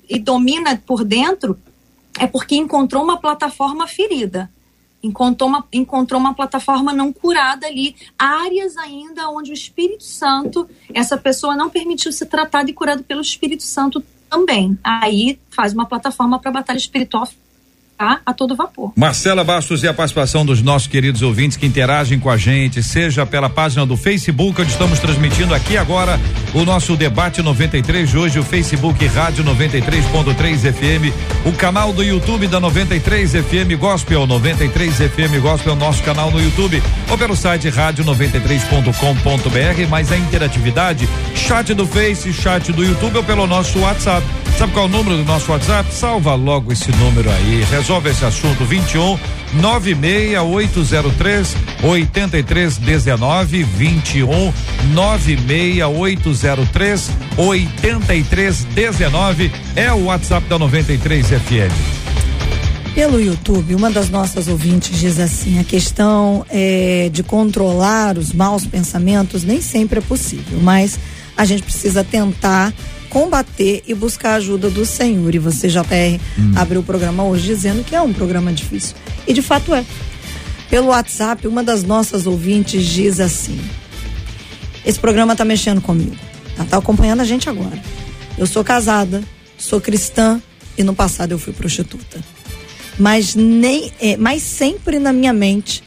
[0.09, 1.59] e domina por dentro
[2.19, 4.51] é porque encontrou uma plataforma ferida.
[5.03, 11.17] Encontrou uma, encontrou uma plataforma não curada ali, áreas ainda onde o Espírito Santo, essa
[11.17, 14.77] pessoa não permitiu ser tratada e curada pelo Espírito Santo também.
[14.83, 17.27] Aí faz uma plataforma para batalha espiritual
[18.01, 18.19] Tá?
[18.25, 18.91] a todo vapor.
[18.95, 23.27] Marcela Bastos e a participação dos nossos queridos ouvintes que interagem com a gente, seja
[23.27, 26.19] pela página do Facebook, onde estamos transmitindo aqui agora
[26.51, 31.13] o nosso debate 93 de hoje, o Facebook Rádio 93.3 FM,
[31.45, 36.81] o canal do YouTube da 93 FM Gospel, 93 FM Gospel, nosso canal no YouTube,
[37.07, 43.45] ou pelo site rádio93.com.br, mais a interatividade, chat do Face, chat do YouTube ou pelo
[43.45, 44.25] nosso WhatsApp.
[44.57, 45.93] Sabe qual é o número do nosso WhatsApp?
[45.93, 47.63] Salva logo esse número aí.
[47.63, 48.63] Resolve esse assunto.
[48.63, 49.19] 21
[49.53, 54.53] 96803 8319 21
[54.93, 62.01] 96803 8319 é o WhatsApp da 93 FM.
[62.93, 68.65] Pelo YouTube, uma das nossas ouvintes diz assim: a questão é, de controlar os maus
[68.65, 70.99] pensamentos nem sempre é possível, mas
[71.37, 72.73] a gente precisa tentar
[73.11, 75.35] combater e buscar a ajuda do Senhor.
[75.35, 76.53] E você, JR, hum.
[76.55, 78.95] abriu o programa hoje dizendo que é um programa difícil.
[79.27, 79.85] E de fato é.
[80.69, 83.59] Pelo WhatsApp, uma das nossas ouvintes diz assim:
[84.85, 86.15] Esse programa tá mexendo comigo.
[86.55, 87.77] Tá, tá acompanhando a gente agora.
[88.37, 89.21] Eu sou casada,
[89.57, 90.41] sou cristã
[90.77, 92.23] e no passado eu fui prostituta.
[92.97, 95.83] Mas nem, é, mas sempre na minha mente,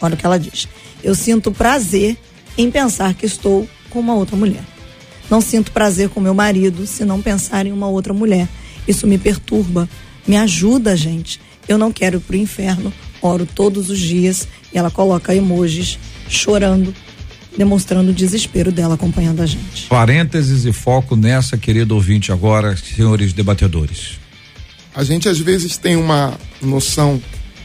[0.00, 0.66] olha o que ela diz.
[1.04, 2.16] Eu sinto prazer
[2.58, 4.64] em pensar que estou com uma outra mulher.
[5.30, 8.48] Não sinto prazer com meu marido se não pensar em uma outra mulher.
[8.86, 9.88] Isso me perturba,
[10.26, 11.40] me ajuda, gente.
[11.68, 12.92] Eu não quero ir pro inferno.
[13.20, 16.94] Oro todos os dias e ela coloca emojis chorando,
[17.56, 19.86] demonstrando o desespero dela acompanhando a gente.
[19.88, 24.18] Parênteses e foco nessa, querido ouvinte, agora, senhores debatedores.
[24.94, 27.20] A gente às vezes tem uma noção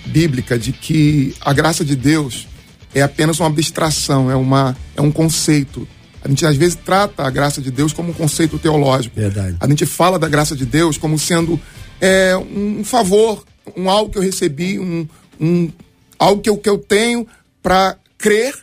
[0.05, 2.47] bíblica de que a graça de Deus
[2.93, 5.87] é apenas uma abstração, é, uma, é um conceito
[6.23, 9.15] a gente às vezes trata a graça de Deus como um conceito teológico.
[9.15, 9.57] Verdade.
[9.59, 11.59] A gente fala da graça de Deus como sendo
[11.99, 13.43] é, um favor,
[13.75, 15.07] um algo que eu recebi, um,
[15.39, 15.71] um
[16.19, 17.27] algo que eu, que eu tenho
[17.61, 18.53] para crer,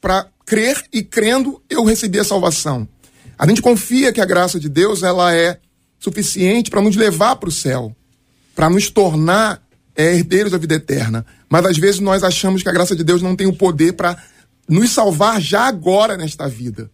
[0.00, 2.88] para crer e crendo eu recebi a salvação.
[3.38, 5.58] A gente confia que a graça de Deus ela é
[5.98, 7.94] suficiente para nos levar para o céu,
[8.54, 9.60] para nos tornar
[9.94, 11.26] é, herdeiros da vida eterna.
[11.48, 14.16] Mas às vezes nós achamos que a graça de Deus não tem o poder para
[14.68, 16.90] nos salvar já agora nesta vida.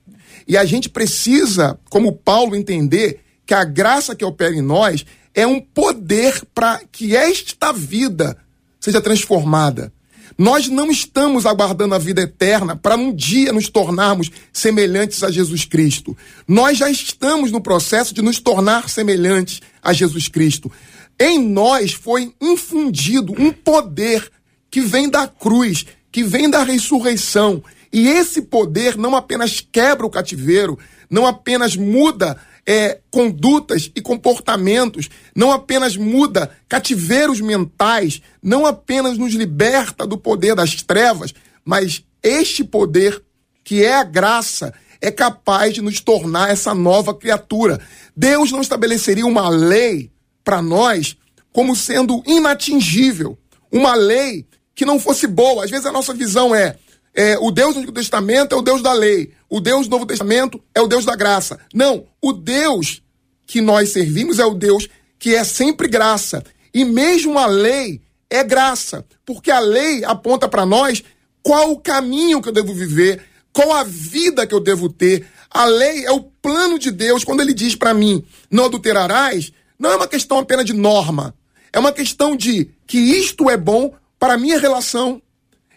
[0.47, 5.05] E a gente precisa, como Paulo, entender que a graça que opera em nós
[5.35, 8.37] é um poder para que esta vida
[8.81, 9.93] seja transformada.
[10.37, 15.65] Nós não estamos aguardando a vida eterna para um dia nos tornarmos semelhantes a Jesus
[15.65, 16.17] Cristo.
[16.49, 20.73] Nós já estamos no processo de nos tornar semelhantes a Jesus Cristo.
[21.21, 24.31] Em nós foi infundido um poder
[24.71, 27.65] que vem da cruz, que vem da ressurreição.
[27.91, 30.79] E esse poder não apenas quebra o cativeiro,
[31.11, 39.33] não apenas muda é, condutas e comportamentos, não apenas muda cativeiros mentais, não apenas nos
[39.33, 43.23] liberta do poder das trevas, mas este poder,
[43.65, 47.81] que é a graça, é capaz de nos tornar essa nova criatura.
[48.17, 50.11] Deus não estabeleceria uma lei
[50.45, 51.17] para nós
[51.53, 53.37] como sendo inatingível,
[53.71, 55.65] uma lei que não fosse boa.
[55.65, 56.77] Às vezes a nossa visão é,
[57.15, 60.07] é o Deus do Antigo Testamento é o Deus da lei, o Deus do Novo
[60.07, 61.59] Testamento é o Deus da graça.
[61.75, 63.03] Não, o Deus
[63.47, 66.43] que nós servimos é o Deus que é sempre graça.
[66.73, 71.03] E mesmo a lei é graça, porque a lei aponta para nós
[71.43, 75.27] qual o caminho que eu devo viver, qual a vida que eu devo ter.
[75.51, 79.53] A lei é o plano de Deus quando ele diz para mim: não adulterarás.
[79.79, 81.35] Não é uma questão apenas de norma,
[81.73, 85.21] é uma questão de que isto é bom para a minha relação,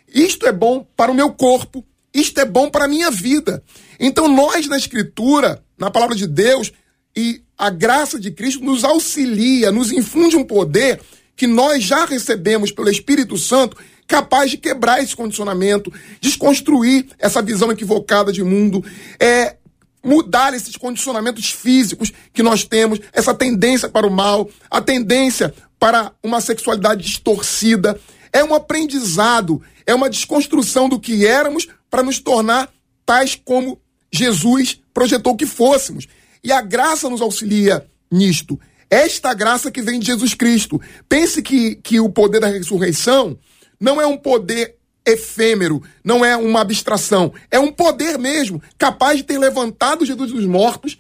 [0.08, 3.64] isto é bom para o meu corpo, isto é bom para a minha vida.
[4.00, 6.72] Então, nós na Escritura, na palavra de Deus,
[7.18, 11.02] e a graça de Cristo nos auxilia, nos infunde um poder
[11.36, 17.72] que nós já recebemos pelo Espírito Santo, capaz de quebrar esse condicionamento, desconstruir essa visão
[17.72, 18.86] equivocada de mundo,
[19.20, 19.56] é
[20.04, 26.12] mudar esses condicionamentos físicos que nós temos, essa tendência para o mal, a tendência para
[26.24, 28.00] uma sexualidade distorcida.
[28.36, 32.70] É um aprendizado, é uma desconstrução do que éramos para nos tornar
[33.06, 33.80] tais como
[34.12, 36.06] Jesus projetou que fôssemos.
[36.44, 38.60] E a graça nos auxilia nisto.
[38.90, 40.82] Esta graça que vem de Jesus Cristo.
[41.08, 43.40] Pense que, que o poder da ressurreição
[43.80, 49.24] não é um poder efêmero, não é uma abstração, é um poder mesmo, capaz de
[49.24, 50.98] ter levantado Jesus dos mortos,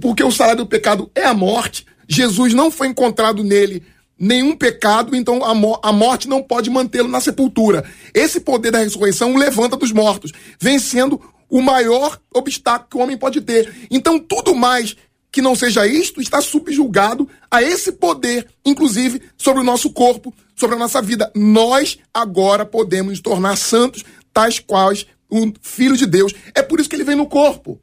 [0.00, 3.82] porque o salário do pecado é a morte, Jesus não foi encontrado nele
[4.22, 7.84] nenhum pecado, então a, mo a morte não pode mantê-lo na sepultura.
[8.14, 10.30] Esse poder da ressurreição o levanta dos mortos,
[10.60, 13.88] vencendo o maior obstáculo que o homem pode ter.
[13.90, 14.96] Então, tudo mais
[15.32, 20.76] que não seja isto está subjugado a esse poder, inclusive sobre o nosso corpo, sobre
[20.76, 21.32] a nossa vida.
[21.34, 26.32] Nós agora podemos nos tornar santos, tais quais o Filho de Deus.
[26.54, 27.80] É por isso que ele vem no corpo.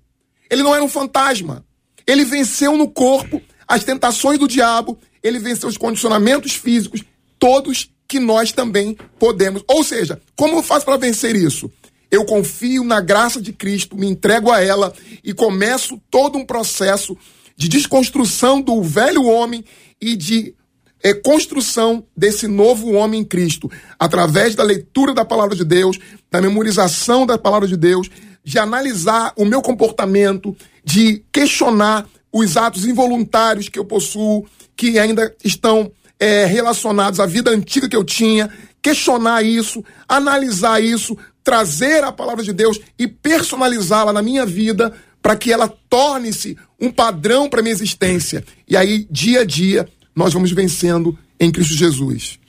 [0.49, 1.65] Ele não era um fantasma.
[2.07, 7.03] Ele venceu no corpo as tentações do diabo, ele venceu os condicionamentos físicos,
[7.37, 9.63] todos que nós também podemos.
[9.67, 11.71] Ou seja, como eu faço para vencer isso?
[12.11, 17.15] Eu confio na graça de Cristo, me entrego a ela e começo todo um processo
[17.55, 19.63] de desconstrução do velho homem
[20.01, 20.55] e de
[21.03, 25.99] é, construção desse novo homem em Cristo, através da leitura da palavra de Deus,
[26.31, 28.09] da memorização da palavra de Deus,
[28.43, 34.45] de analisar o meu comportamento, de questionar os atos involuntários que eu possuo,
[34.79, 38.49] que ainda estão é, relacionados à vida antiga que eu tinha,
[38.81, 45.35] questionar isso, analisar isso, trazer a palavra de Deus e personalizá-la na minha vida para
[45.35, 48.41] que ela torne-se um padrão para minha existência.
[48.69, 52.39] E aí, dia a dia, nós vamos vencendo em Cristo Jesus.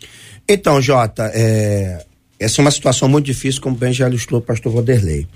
[0.48, 2.06] Então, Jota, é,
[2.40, 5.26] essa é uma situação muito difícil, como bem já ilustrou o pastor Vanderlei.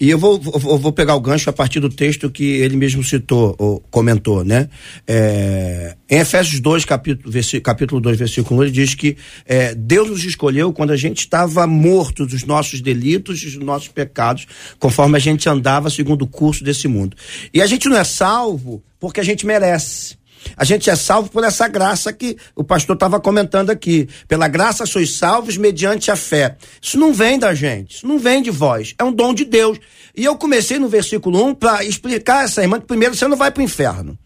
[0.00, 3.02] E eu vou, vou, vou, pegar o gancho a partir do texto que ele mesmo
[3.04, 4.68] citou, ou comentou, né?
[5.06, 9.16] É, em Efésios 2, capítulo, capítulo 2, versículo 1, ele diz que
[9.46, 14.46] é, Deus nos escolheu quando a gente estava morto dos nossos delitos dos nossos pecados,
[14.80, 17.16] conforme a gente andava segundo o curso desse mundo.
[17.54, 20.17] E a gente não é salvo porque a gente merece.
[20.56, 24.08] A gente é salvo por essa graça que o pastor estava comentando aqui.
[24.26, 26.56] Pela graça sois salvos mediante a fé.
[26.80, 29.78] Isso não vem da gente, isso não vem de vós, é um dom de Deus.
[30.16, 33.50] E eu comecei no versículo 1 para explicar essa irmã que primeiro você não vai
[33.50, 34.18] para o inferno.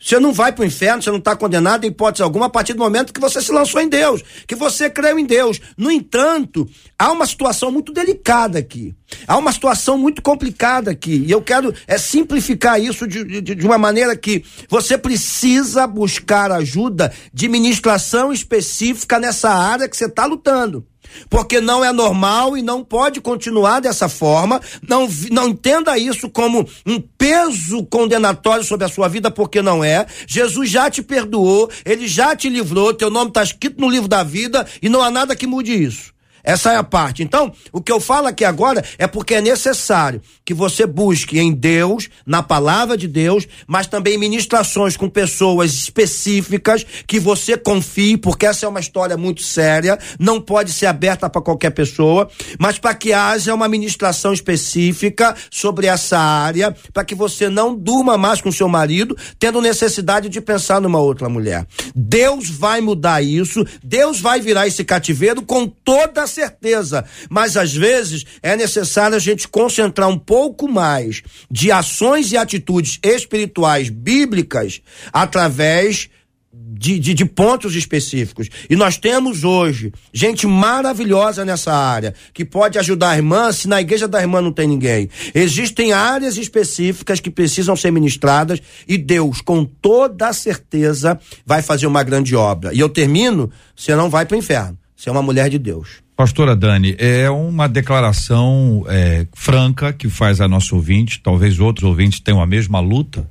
[0.00, 2.72] Você não vai para o inferno, você não está condenado em hipótese alguma a partir
[2.72, 5.60] do momento que você se lançou em Deus, que você creu em Deus.
[5.76, 8.94] No entanto, há uma situação muito delicada aqui.
[9.26, 11.24] Há uma situação muito complicada aqui.
[11.26, 16.52] E eu quero é, simplificar isso de, de, de uma maneira que você precisa buscar
[16.52, 20.86] ajuda de ministração específica nessa área que você está lutando
[21.28, 24.60] porque não é normal e não pode continuar dessa forma.
[24.86, 30.06] Não, não entenda isso como um peso condenatório sobre a sua vida, porque não é.
[30.26, 34.22] Jesus já te perdoou, ele já te livrou, teu nome está escrito no livro da
[34.22, 36.17] vida e não há nada que mude isso.
[36.48, 37.22] Essa é a parte.
[37.22, 41.52] Então, o que eu falo aqui agora é porque é necessário que você busque em
[41.52, 48.46] Deus, na palavra de Deus, mas também ministrações com pessoas específicas que você confie, porque
[48.46, 52.94] essa é uma história muito séria, não pode ser aberta para qualquer pessoa, mas para
[52.94, 58.50] que haja uma ministração específica sobre essa área, para que você não durma mais com
[58.50, 61.66] seu marido, tendo necessidade de pensar numa outra mulher.
[61.94, 68.24] Deus vai mudar isso, Deus vai virar esse cativeiro com toda certeza, mas às vezes
[68.40, 74.80] é necessário a gente concentrar um pouco mais de ações e atitudes espirituais bíblicas
[75.12, 76.08] através
[76.52, 78.48] de, de, de, pontos específicos.
[78.70, 83.80] E nós temos hoje gente maravilhosa nessa área que pode ajudar a irmã se na
[83.80, 85.10] igreja da irmã não tem ninguém.
[85.34, 92.04] Existem áreas específicas que precisam ser ministradas e Deus, com toda certeza, vai fazer uma
[92.04, 92.72] grande obra.
[92.72, 94.78] E eu termino: você não vai para o inferno.
[94.94, 96.07] Você é uma mulher de Deus.
[96.18, 102.18] Pastora Dani, é uma declaração é, franca que faz a nosso ouvinte, talvez outros ouvintes
[102.18, 103.30] tenham a mesma luta,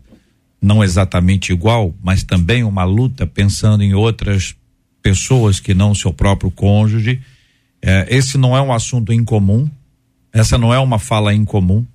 [0.61, 4.55] não exatamente igual, mas também uma luta pensando em outras
[5.01, 7.21] pessoas que não seu próprio cônjuge.
[7.81, 9.69] É, esse não é um assunto incomum,
[10.31, 11.85] essa não é uma fala incomum,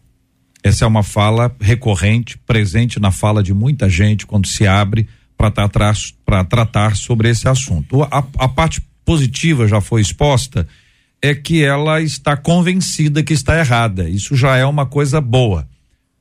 [0.63, 6.45] essa é uma fala recorrente, presente na fala de muita gente quando se abre para
[6.45, 8.03] tratar sobre esse assunto.
[8.03, 10.69] A, a parte positiva já foi exposta
[11.23, 14.09] é que ela está convencida que está errada.
[14.09, 15.69] Isso já é uma coisa boa.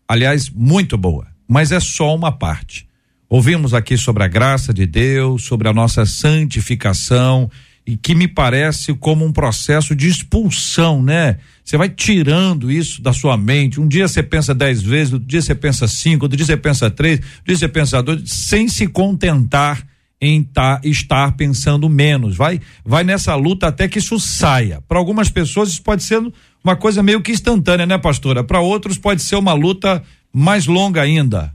[0.08, 2.88] Aliás, muito boa, mas é só uma parte.
[3.28, 7.50] Ouvimos aqui sobre a graça de Deus, sobre a nossa santificação,
[7.88, 11.38] e que me parece como um processo de expulsão, né?
[11.64, 13.80] Você vai tirando isso da sua mente.
[13.80, 16.92] Um dia você pensa dez vezes, outro dia você pensa cinco, outro dia você pensa
[16.92, 19.84] três, outro dia você pensa dois, sem se contentar
[20.21, 22.38] em tá, estar pensando menos.
[22.38, 24.81] Vai, vai nessa luta até que isso saia.
[24.88, 26.21] Para algumas pessoas isso pode ser
[26.63, 28.43] uma coisa meio que instantânea, né, pastora?
[28.43, 31.53] Para outros pode ser uma luta mais longa ainda.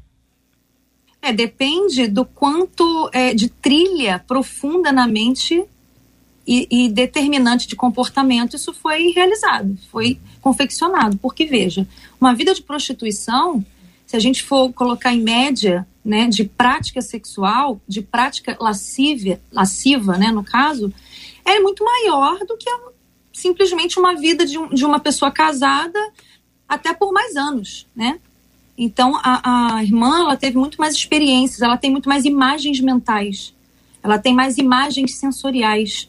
[1.22, 5.64] É, depende do quanto é, de trilha profunda na mente
[6.46, 11.16] e, e, determinante de comportamento isso foi realizado, foi confeccionado.
[11.18, 11.86] Porque, veja,
[12.20, 13.64] uma vida de prostituição,
[14.06, 20.16] se a gente for colocar em média né, de prática sexual, de prática lascívia, lasciva,
[20.16, 20.92] né, no caso,
[21.44, 22.70] é muito maior do que
[23.32, 25.98] simplesmente uma vida de, um, de uma pessoa casada
[26.68, 28.18] até por mais anos, né?
[28.78, 33.54] Então a, a irmã ela teve muito mais experiências, ela tem muito mais imagens mentais,
[34.02, 36.08] ela tem mais imagens sensoriais.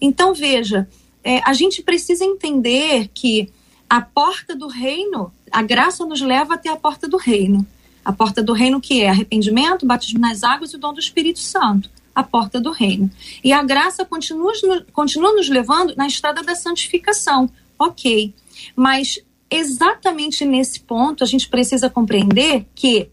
[0.00, 0.88] Então veja,
[1.22, 3.50] é, a gente precisa entender que
[3.88, 7.66] a porta do reino, a graça nos leva até a porta do reino.
[8.06, 11.40] A porta do reino que é arrependimento, batismo nas águas e o dom do Espírito
[11.40, 11.90] Santo.
[12.14, 13.10] A porta do reino.
[13.42, 14.52] E a graça continua,
[14.92, 17.50] continua nos levando na estrada da santificação.
[17.76, 18.32] Ok.
[18.76, 19.18] Mas
[19.50, 23.10] exatamente nesse ponto a gente precisa compreender que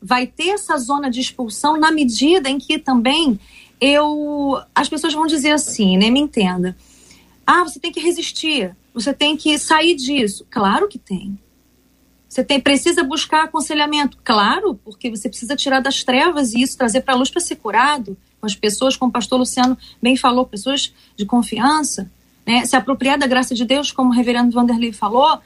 [0.00, 3.36] vai ter essa zona de expulsão na medida em que também
[3.80, 6.08] eu as pessoas vão dizer assim, né?
[6.08, 6.76] Me entenda.
[7.44, 10.46] Ah, você tem que resistir, você tem que sair disso.
[10.48, 11.36] Claro que tem.
[12.30, 17.00] Você tem, precisa buscar aconselhamento, claro, porque você precisa tirar das trevas e isso trazer
[17.00, 18.16] para a luz para ser curado.
[18.40, 22.08] Com as pessoas, como o pastor Luciano bem falou, pessoas de confiança,
[22.46, 22.64] né?
[22.64, 25.40] se apropriar da graça de Deus, como o reverendo Vanderlei falou,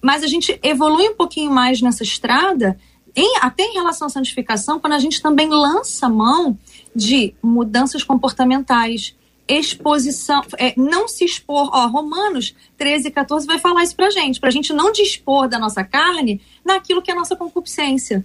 [0.00, 2.78] mas a gente evolui um pouquinho mais nessa estrada,
[3.16, 6.56] em, até em relação à santificação, quando a gente também lança mão
[6.94, 9.16] de mudanças comportamentais,
[9.46, 14.40] exposição, é, não se expor, ó, Romanos 13 e 14 vai falar isso pra gente,
[14.40, 18.24] pra gente não dispor da nossa carne naquilo que é a nossa concupiscência,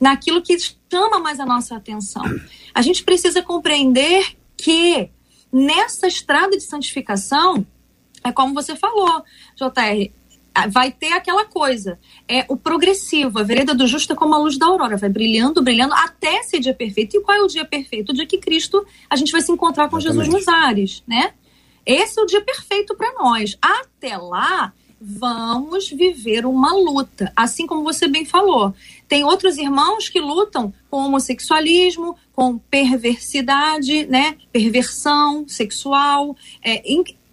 [0.00, 0.56] naquilo que
[0.90, 2.24] chama mais a nossa atenção.
[2.74, 5.10] A gente precisa compreender que
[5.52, 7.66] nessa estrada de santificação,
[8.24, 9.22] é como você falou,
[9.56, 10.10] JR,
[10.66, 11.98] vai ter aquela coisa.
[12.28, 15.62] É o progressivo, a vereda do justo é como a luz da aurora, vai brilhando,
[15.62, 17.16] brilhando até ser dia perfeito.
[17.16, 18.10] E qual é o dia perfeito?
[18.10, 20.24] O dia que Cristo, a gente vai se encontrar com Exatamente.
[20.26, 21.32] Jesus nos ares, né?
[21.84, 23.56] Esse é o dia perfeito para nós.
[23.62, 28.74] Até lá, vamos viver uma luta, assim como você bem falou.
[29.06, 34.36] Tem outros irmãos que lutam com homossexualismo, com perversidade, né?
[34.52, 36.82] Perversão sexual, é,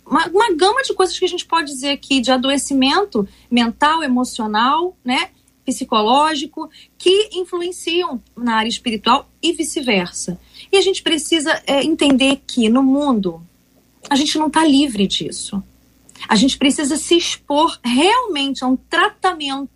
[0.06, 4.96] uma, uma gama de coisas que a gente pode dizer aqui de adoecimento mental, emocional,
[5.04, 5.30] né?
[5.66, 10.40] psicológico, que influenciam na área espiritual e vice-versa.
[10.72, 13.42] E a gente precisa é, entender que no mundo
[14.08, 15.64] a gente não está livre disso.
[16.30, 19.72] A gente precisa se expor realmente a um tratamento.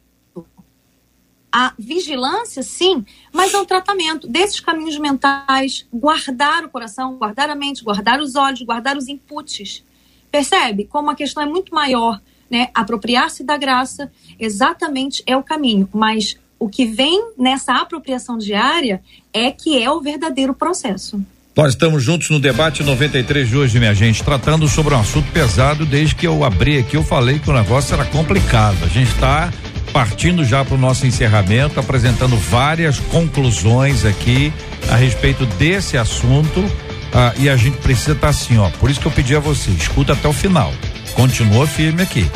[1.51, 3.03] A vigilância, sim,
[3.33, 8.35] mas a um tratamento desses caminhos mentais, guardar o coração, guardar a mente, guardar os
[8.35, 9.83] olhos, guardar os inputs
[10.31, 12.69] Percebe como a questão é muito maior, né?
[12.73, 19.01] Apropriar-se da graça exatamente é o caminho, mas o que vem nessa apropriação diária
[19.33, 21.21] é que é o verdadeiro processo.
[21.55, 25.85] Nós estamos juntos no debate 93 de hoje, minha gente, tratando sobre um assunto pesado.
[25.85, 28.77] Desde que eu abri aqui, eu falei que o negócio era complicado.
[28.83, 29.51] A gente está
[29.91, 34.53] partindo já para o nosso encerramento, apresentando várias conclusões aqui
[34.89, 36.63] a respeito desse assunto.
[37.13, 38.69] Ah, e a gente precisa estar tá assim, ó.
[38.69, 40.73] Por isso que eu pedi a você, escuta até o final.
[41.13, 42.29] Continua firme aqui.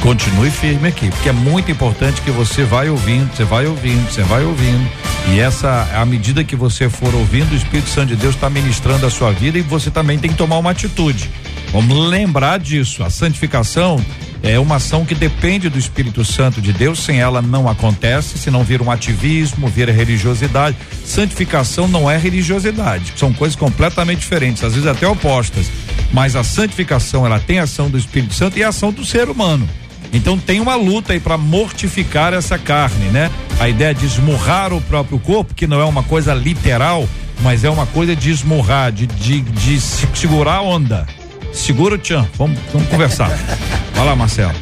[0.00, 4.22] Continue firme aqui, porque é muito importante que você vai ouvindo, você vai ouvindo, você
[4.22, 4.88] vai ouvindo.
[5.32, 9.04] E essa, à medida que você for ouvindo, o Espírito Santo de Deus está ministrando
[9.04, 11.28] a sua vida e você também tem que tomar uma atitude.
[11.72, 13.02] Vamos lembrar disso.
[13.02, 14.00] A santificação
[14.46, 18.48] é uma ação que depende do Espírito Santo de Deus, sem ela não acontece, se
[18.48, 20.76] não vira um ativismo, vira religiosidade.
[21.04, 25.66] Santificação não é religiosidade, são coisas completamente diferentes, às vezes até opostas.
[26.12, 29.68] Mas a santificação, ela tem ação do Espírito Santo e ação do ser humano.
[30.12, 33.30] Então tem uma luta aí para mortificar essa carne, né?
[33.58, 37.08] A ideia de esmurrar o próprio corpo, que não é uma coisa literal,
[37.42, 41.06] mas é uma coisa de esmurrar, de, de, de segurar a onda.
[41.56, 43.30] Segura o tchan, vamos, vamos conversar.
[43.94, 44.54] Vai lá, Marcelo.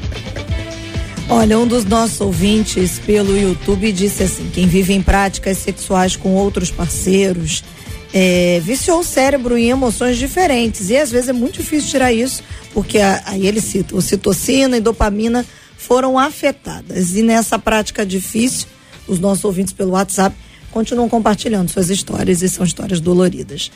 [1.29, 6.35] Olha, um dos nossos ouvintes pelo YouTube disse assim: quem vive em práticas sexuais com
[6.35, 7.65] outros parceiros
[8.13, 10.89] é, viciou o cérebro em emoções diferentes.
[10.89, 15.45] E às vezes é muito difícil tirar isso, porque aí ele cita: ocitocina e dopamina
[15.77, 17.17] foram afetadas.
[17.17, 18.69] E nessa prática difícil,
[19.09, 20.35] os nossos ouvintes pelo WhatsApp
[20.71, 23.71] continuam compartilhando suas histórias e são histórias doloridas.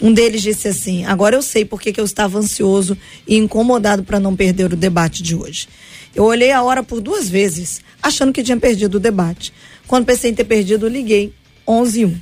[0.00, 4.20] Um deles disse assim: Agora eu sei por que eu estava ansioso e incomodado para
[4.20, 5.68] não perder o debate de hoje.
[6.14, 9.52] Eu olhei a hora por duas vezes, achando que tinha perdido o debate.
[9.86, 11.32] Quando pensei em ter perdido, liguei
[11.66, 12.20] 11 e 1.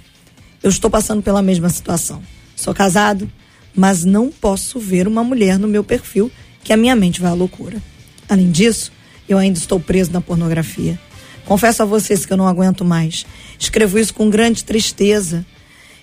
[0.62, 2.22] Eu estou passando pela mesma situação.
[2.56, 3.30] Sou casado,
[3.74, 6.30] mas não posso ver uma mulher no meu perfil
[6.62, 7.82] que a minha mente vai à loucura.
[8.28, 8.90] Além disso,
[9.28, 10.98] eu ainda estou preso na pornografia.
[11.44, 13.26] Confesso a vocês que eu não aguento mais.
[13.58, 15.44] Escrevo isso com grande tristeza.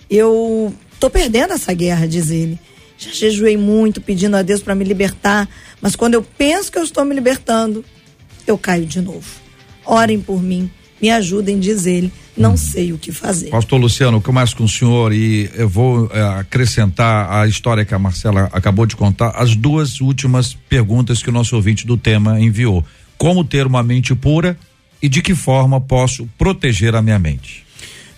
[0.09, 2.59] Eu Tô perdendo essa guerra, diz ele.
[2.95, 5.49] Já jejuei muito pedindo a Deus para me libertar,
[5.81, 7.83] mas quando eu penso que eu estou me libertando,
[8.45, 9.25] eu caio de novo.
[9.83, 10.69] Orem por mim,
[11.01, 12.13] me ajudem, diz ele.
[12.37, 12.57] Não hum.
[12.57, 13.49] sei o que fazer.
[13.49, 17.95] Pastor Luciano, eu começo com o senhor e eu vou é, acrescentar a história que
[17.95, 22.39] a Marcela acabou de contar, as duas últimas perguntas que o nosso ouvinte do tema
[22.39, 22.85] enviou.
[23.17, 24.55] Como ter uma mente pura
[25.01, 27.70] e de que forma posso proteger a minha mente?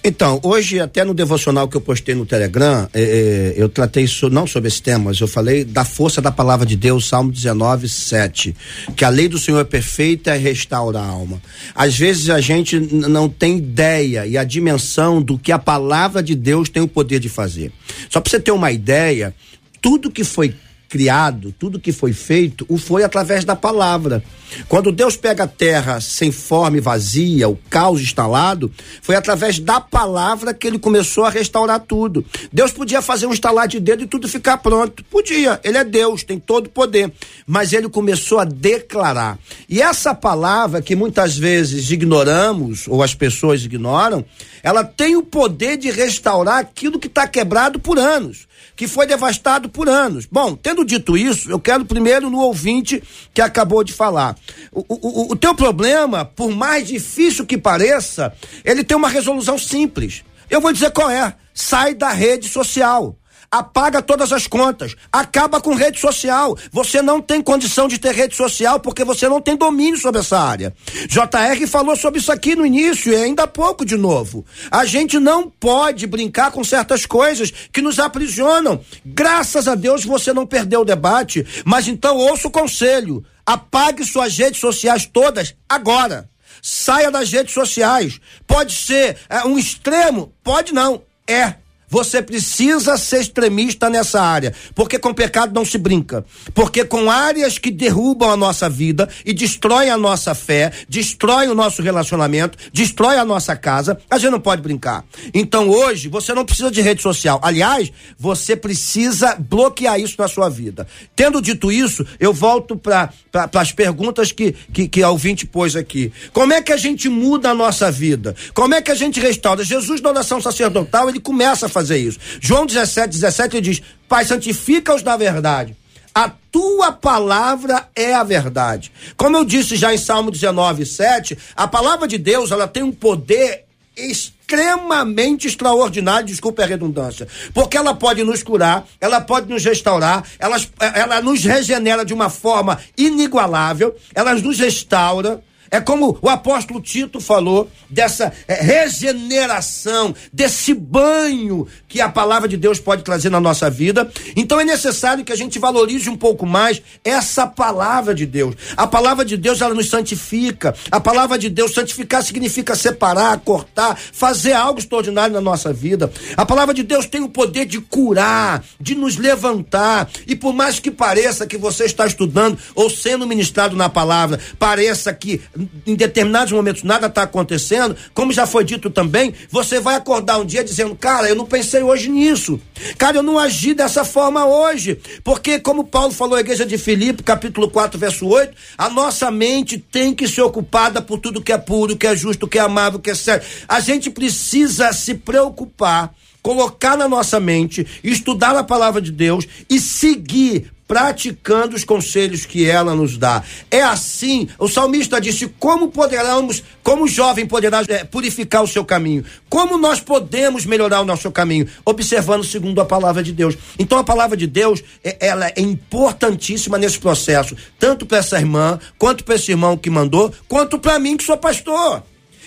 [0.05, 4.45] Então, hoje, até no devocional que eu postei no Telegram, eh, eu tratei so, não
[4.45, 8.53] sobre esse tema, mas eu falei da força da palavra de Deus, Salmo 19, 7.
[8.97, 11.41] Que a lei do Senhor é perfeita e restaura a alma.
[11.73, 16.35] Às vezes a gente não tem ideia e a dimensão do que a palavra de
[16.35, 17.71] Deus tem o poder de fazer.
[18.09, 19.33] Só para você ter uma ideia,
[19.81, 20.53] tudo que foi
[20.93, 24.23] criado, tudo que foi feito, o foi através da palavra.
[24.69, 28.71] Quando Deus pega a terra sem forma e vazia, o caos instalado,
[29.01, 32.23] foi através da palavra que ele começou a restaurar tudo.
[32.51, 35.03] Deus podia fazer um estalar de dedo e tudo ficar pronto.
[35.05, 37.11] Podia, ele é Deus, tem todo o poder.
[37.47, 39.39] Mas ele começou a declarar.
[39.67, 44.23] E essa palavra que muitas vezes ignoramos, ou as pessoas ignoram,
[44.61, 48.45] ela tem o poder de restaurar aquilo que está quebrado por anos
[48.75, 50.25] que foi devastado por anos.
[50.25, 53.01] Bom, tendo dito isso, eu quero primeiro no ouvinte
[53.33, 54.35] que acabou de falar.
[54.71, 58.33] O, o, o teu problema, por mais difícil que pareça,
[58.63, 60.23] ele tem uma resolução simples.
[60.49, 61.35] Eu vou dizer qual é.
[61.53, 63.15] Sai da rede social
[63.53, 66.57] apaga todas as contas, acaba com rede social.
[66.71, 70.39] Você não tem condição de ter rede social porque você não tem domínio sobre essa
[70.39, 70.73] área.
[71.07, 74.43] JR falou sobre isso aqui no início e ainda há pouco de novo.
[74.71, 78.83] A gente não pode brincar com certas coisas que nos aprisionam.
[79.05, 83.23] Graças a Deus você não perdeu o debate, mas então ouça o conselho.
[83.45, 86.27] Apague suas redes sociais todas agora.
[86.59, 88.19] Saia das redes sociais.
[88.47, 90.33] Pode ser é, um extremo?
[90.43, 91.03] Pode não.
[91.27, 91.55] É
[91.93, 96.25] você precisa ser extremista nessa área, porque com pecado não se brinca.
[96.51, 101.53] Porque com áreas que derrubam a nossa vida e destroem a nossa fé, destroem o
[101.53, 105.05] nosso relacionamento, destrói a nossa casa, a gente não pode brincar.
[105.35, 107.39] Então hoje você não precisa de rede social.
[107.43, 110.87] Aliás, você precisa bloquear isso na sua vida.
[111.15, 113.13] Tendo dito isso, eu volto para
[113.53, 116.11] as perguntas que, que, que a ouvinte pôs aqui.
[116.33, 118.35] Como é que a gente muda a nossa vida?
[118.51, 119.63] Como é que a gente restaura?
[119.63, 122.19] Jesus, na oração sacerdotal, ele começa a fazer fazer isso.
[122.39, 125.75] João 17, 17 ele diz: Pai, santifica-os na verdade.
[126.15, 128.91] A tua palavra é a verdade.
[129.17, 132.91] Como eu disse já em Salmo 19, 7, a palavra de Deus ela tem um
[132.91, 133.65] poder
[133.95, 140.57] extremamente extraordinária, desculpe a redundância, porque ela pode nos curar, ela pode nos restaurar, ela,
[140.79, 145.43] ela nos regenera de uma forma inigualável, ela nos restaura,
[145.73, 152.55] é como o apóstolo Tito falou, dessa é, regeneração, desse banho que a palavra de
[152.55, 154.07] Deus pode trazer na nossa vida.
[154.35, 158.55] Então é necessário que a gente valorize um pouco mais essa palavra de Deus.
[158.77, 160.75] A palavra de Deus, ela nos santifica.
[160.91, 166.11] A palavra de Deus, santificar significa separar, cortar, fazer algo extraordinário na nossa vida.
[166.37, 170.07] A palavra de Deus tem o poder de curar, de nos levantar.
[170.27, 175.11] E por mais que pareça que você está estudando ou sendo ministrado na palavra, pareça
[175.11, 175.41] que
[175.85, 180.45] em determinados momentos nada está acontecendo, como já foi dito também, você vai acordar um
[180.45, 182.59] dia dizendo, cara, eu não pensei hoje nisso.
[182.97, 184.99] Cara, eu não agi dessa forma hoje.
[185.23, 189.77] Porque, como Paulo falou à igreja de Filipe, capítulo 4, verso 8, a nossa mente
[189.77, 192.99] tem que ser ocupada por tudo que é puro, que é justo, que é amável,
[192.99, 193.45] que é sério.
[193.67, 199.79] A gente precisa se preocupar colocar na nossa mente, estudar a palavra de Deus e
[199.79, 203.41] seguir praticando os conselhos que ela nos dá.
[203.71, 209.23] É assim, o salmista disse: como poderemos, como jovem poderá é, purificar o seu caminho?
[209.49, 211.67] Como nós podemos melhorar o nosso caminho?
[211.85, 213.57] Observando segundo a palavra de Deus.
[213.79, 218.79] Então a palavra de Deus, é, ela é importantíssima nesse processo, tanto para essa irmã,
[218.99, 222.03] quanto para esse irmão que mandou, quanto para mim que sou pastor.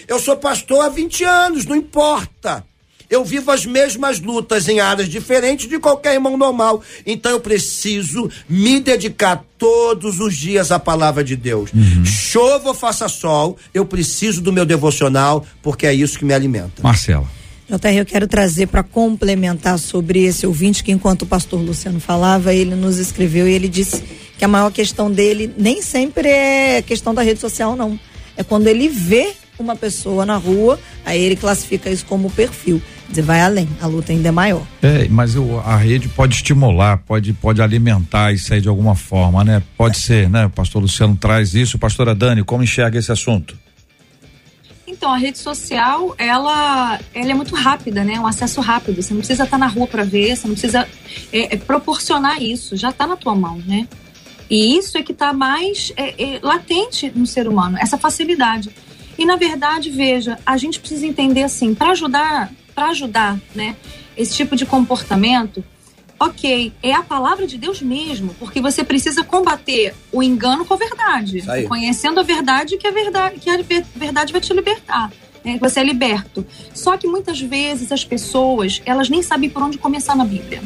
[0.06, 2.64] Eu sou pastor há 20 anos, não importa.
[3.08, 6.82] Eu vivo as mesmas lutas em áreas diferentes de qualquer irmão normal.
[7.06, 11.70] Então eu preciso me dedicar todos os dias à palavra de Deus.
[11.72, 12.04] Uhum.
[12.04, 16.82] Chova ou faça sol, eu preciso do meu devocional, porque é isso que me alimenta.
[16.82, 17.26] Marcela.
[17.68, 22.54] JR, eu quero trazer para complementar sobre esse ouvinte que, enquanto o pastor Luciano falava,
[22.54, 24.04] ele nos escreveu e ele disse
[24.38, 27.98] que a maior questão dele nem sempre é questão da rede social, não.
[28.36, 33.22] É quando ele vê uma pessoa na rua, aí ele classifica isso como perfil dizer,
[33.22, 34.66] vai além, a luta ainda é maior.
[34.82, 39.44] É, mas eu, a rede pode estimular, pode, pode alimentar isso aí de alguma forma,
[39.44, 39.62] né?
[39.76, 40.00] Pode é.
[40.00, 40.46] ser, né?
[40.46, 41.78] O pastor Luciano traz isso.
[41.78, 43.56] Pastora Dani, como enxerga esse assunto?
[44.86, 48.18] Então, a rede social, ela, ela é muito rápida, né?
[48.18, 49.02] Um acesso rápido.
[49.02, 50.88] Você não precisa estar na rua para ver, você não precisa
[51.32, 52.76] é, é, proporcionar isso.
[52.76, 53.86] Já está na tua mão, né?
[54.48, 58.70] E isso é que está mais é, é, latente no ser humano, essa facilidade.
[59.18, 63.74] E, na verdade, veja, a gente precisa entender assim, para ajudar para ajudar, né?
[64.14, 65.64] Esse tipo de comportamento,
[66.20, 70.76] ok, é a palavra de Deus mesmo, porque você precisa combater o engano com a
[70.76, 73.62] verdade, conhecendo a verdade que a verdade que a
[73.94, 75.10] verdade vai te libertar.
[75.42, 75.58] Né?
[75.60, 76.46] Você é liberto.
[76.74, 80.62] Só que muitas vezes as pessoas elas nem sabem por onde começar na Bíblia.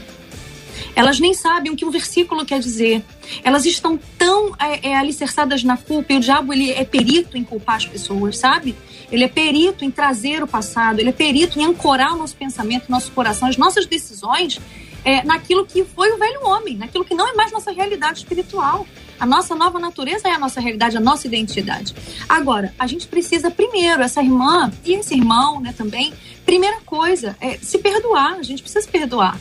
[0.96, 3.04] Elas nem sabem o que um versículo quer dizer.
[3.44, 7.44] Elas estão tão é, é, alicerçadas na culpa e o diabo ele é perito em
[7.44, 8.74] culpar as pessoas, sabe?
[9.10, 12.88] Ele é perito em trazer o passado, ele é perito em ancorar o nosso pensamento,
[12.88, 14.60] o nosso coração, as nossas decisões
[15.04, 18.86] é, naquilo que foi o velho homem, naquilo que não é mais nossa realidade espiritual.
[19.18, 21.94] A nossa nova natureza é a nossa realidade, a nossa identidade.
[22.28, 26.14] Agora, a gente precisa primeiro, essa irmã e esse irmão, né, também,
[26.46, 28.38] primeira coisa, é se perdoar.
[28.38, 29.38] A gente precisa se perdoar.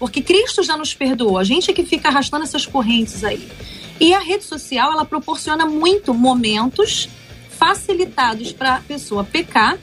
[0.00, 1.38] Porque Cristo já nos perdoou.
[1.38, 3.46] A gente é que fica arrastando essas correntes aí.
[4.00, 7.08] E a rede social, ela proporciona muito momentos
[7.60, 9.76] facilitados para a pessoa pecar,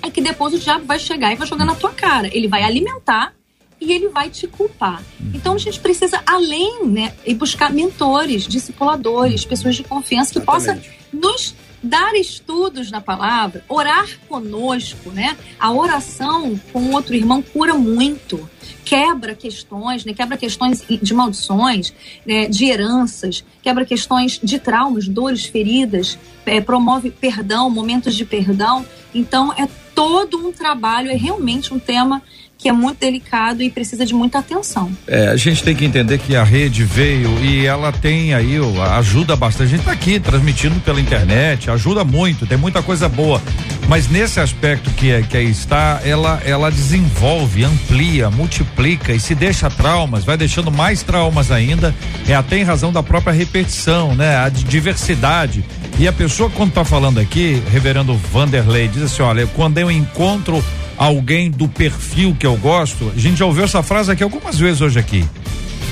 [0.00, 2.34] é que depois o diabo vai chegar e vai jogar na tua cara.
[2.34, 3.34] Ele vai alimentar
[3.78, 5.02] e ele vai te culpar.
[5.34, 10.80] Então a gente precisa, além, né, ir buscar mentores, discipuladores, pessoas de confiança que possam
[11.12, 15.36] nos dar estudos na palavra, orar conosco, né?
[15.58, 18.48] A oração com outro irmão cura muito
[18.84, 20.14] quebra questões, né?
[20.14, 21.92] quebra questões de maldições,
[22.24, 22.46] né?
[22.48, 28.86] de heranças, quebra questões de traumas, dores, feridas, é, promove perdão, momentos de perdão.
[29.14, 32.22] Então é todo um trabalho, é realmente um tema
[32.58, 34.90] que é muito delicado e precisa de muita atenção.
[35.06, 38.56] É, a gente tem que entender que a rede veio e ela tem aí,
[38.96, 39.68] ajuda bastante.
[39.68, 43.40] A gente está aqui transmitindo pela internet, ajuda muito, tem muita coisa boa.
[43.88, 49.36] Mas nesse aspecto que, é, que aí está, ela, ela desenvolve, amplia, multiplica e se
[49.36, 51.94] deixa traumas, vai deixando mais traumas ainda.
[52.26, 54.36] É até em razão da própria repetição, né?
[54.36, 55.64] A diversidade.
[55.98, 60.62] E a pessoa, quando está falando aqui, reverendo Vanderlei, diz assim: olha, quando eu encontro
[60.98, 64.80] alguém do perfil que eu gosto, a gente já ouviu essa frase aqui algumas vezes
[64.80, 65.24] hoje aqui.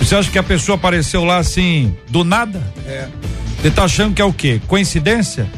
[0.01, 2.61] Você acha que a pessoa apareceu lá assim, do nada?
[2.87, 3.09] É.
[3.63, 4.61] Você tá achando que é o quê?
[4.67, 5.49] Coincidência?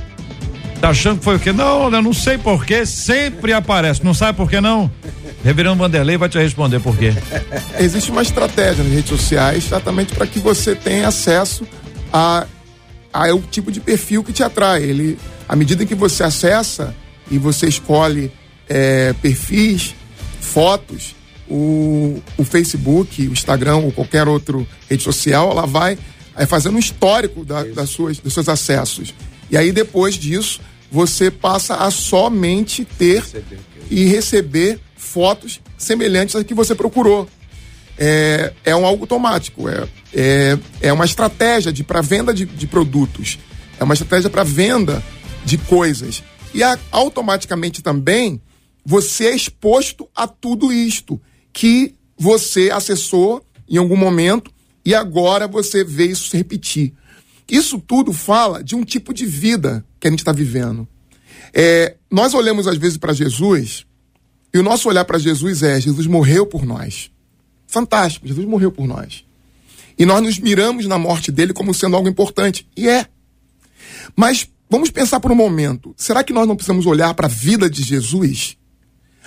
[0.81, 1.53] Tá achando que foi o quê?
[1.53, 4.05] Não, eu não sei porquê, sempre aparece.
[4.05, 4.91] Não sabe por que não?
[5.43, 7.13] Reverendo Vanderlei vai te responder por quê.
[7.79, 11.67] Existe uma estratégia nas redes sociais exatamente para que você tenha acesso
[12.13, 12.47] a,
[13.13, 14.83] a o tipo de perfil que te atrai.
[14.83, 15.19] Ele,
[15.49, 16.95] à medida que você acessa
[17.31, 18.31] e você escolhe
[18.69, 19.95] é, perfis,
[20.41, 21.15] fotos,
[21.49, 24.59] o, o Facebook, o Instagram ou qualquer outra
[24.89, 25.99] rede social, ela vai
[26.37, 29.15] é, fazendo um histórico da, das suas, dos seus acessos.
[29.51, 30.61] E aí, depois disso,
[30.91, 33.25] você passa a somente ter
[33.91, 37.29] e receber fotos semelhantes às que você procurou.
[38.01, 42.65] É, é um algo automático, é, é, é uma estratégia de para venda de, de
[42.65, 43.41] produtos,
[43.81, 45.03] é uma estratégia para venda
[45.45, 46.23] de coisas.
[46.55, 48.41] E a, automaticamente também
[48.85, 51.21] você é exposto a tudo isto
[51.53, 54.51] que você acessou em algum momento
[54.85, 56.95] e agora você vê isso se repetir.
[57.49, 60.87] Isso tudo fala de um tipo de vida que a gente está vivendo.
[61.53, 63.87] É, nós olhamos às vezes para Jesus
[64.53, 67.11] e o nosso olhar para Jesus é: Jesus morreu por nós.
[67.67, 69.25] Fantástico, Jesus morreu por nós.
[69.99, 72.67] E nós nos miramos na morte dele como sendo algo importante.
[72.77, 73.07] E é.
[74.15, 77.69] Mas vamos pensar por um momento: será que nós não precisamos olhar para a vida
[77.69, 78.58] de Jesus?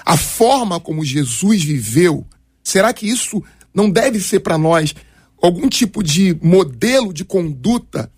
[0.06, 2.26] A forma como Jesus viveu?
[2.64, 3.44] Será que isso
[3.74, 4.94] não deve ser para nós
[5.42, 8.12] algum tipo de modelo de conduta?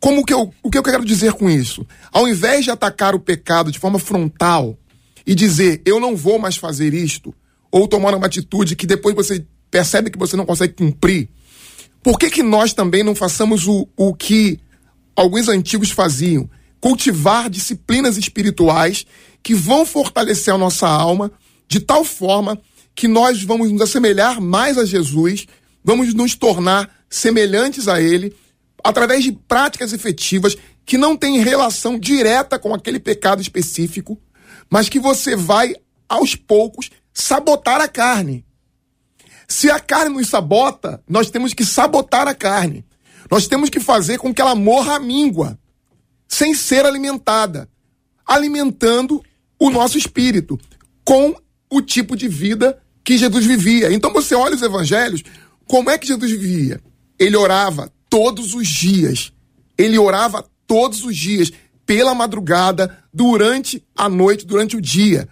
[0.00, 1.86] Como que eu, o que eu quero dizer com isso?
[2.12, 4.78] Ao invés de atacar o pecado de forma frontal
[5.26, 7.34] e dizer eu não vou mais fazer isto,
[7.70, 11.28] ou tomar uma atitude que depois você percebe que você não consegue cumprir,
[12.02, 14.60] por que, que nós também não façamos o, o que
[15.16, 16.48] alguns antigos faziam?
[16.84, 19.06] Cultivar disciplinas espirituais
[19.42, 21.32] que vão fortalecer a nossa alma
[21.66, 22.60] de tal forma
[22.94, 25.46] que nós vamos nos assemelhar mais a Jesus,
[25.82, 28.36] vamos nos tornar semelhantes a Ele,
[28.84, 34.20] através de práticas efetivas que não têm relação direta com aquele pecado específico,
[34.68, 35.74] mas que você vai,
[36.06, 38.44] aos poucos, sabotar a carne.
[39.48, 42.84] Se a carne nos sabota, nós temos que sabotar a carne.
[43.30, 45.58] Nós temos que fazer com que ela morra à míngua,
[46.34, 47.68] sem ser alimentada,
[48.26, 49.22] alimentando
[49.58, 50.58] o nosso espírito
[51.04, 51.34] com
[51.70, 53.92] o tipo de vida que Jesus vivia.
[53.92, 55.22] Então você olha os evangelhos,
[55.66, 56.80] como é que Jesus vivia?
[57.18, 59.32] Ele orava todos os dias.
[59.78, 61.52] Ele orava todos os dias,
[61.86, 65.28] pela madrugada, durante a noite, durante o dia.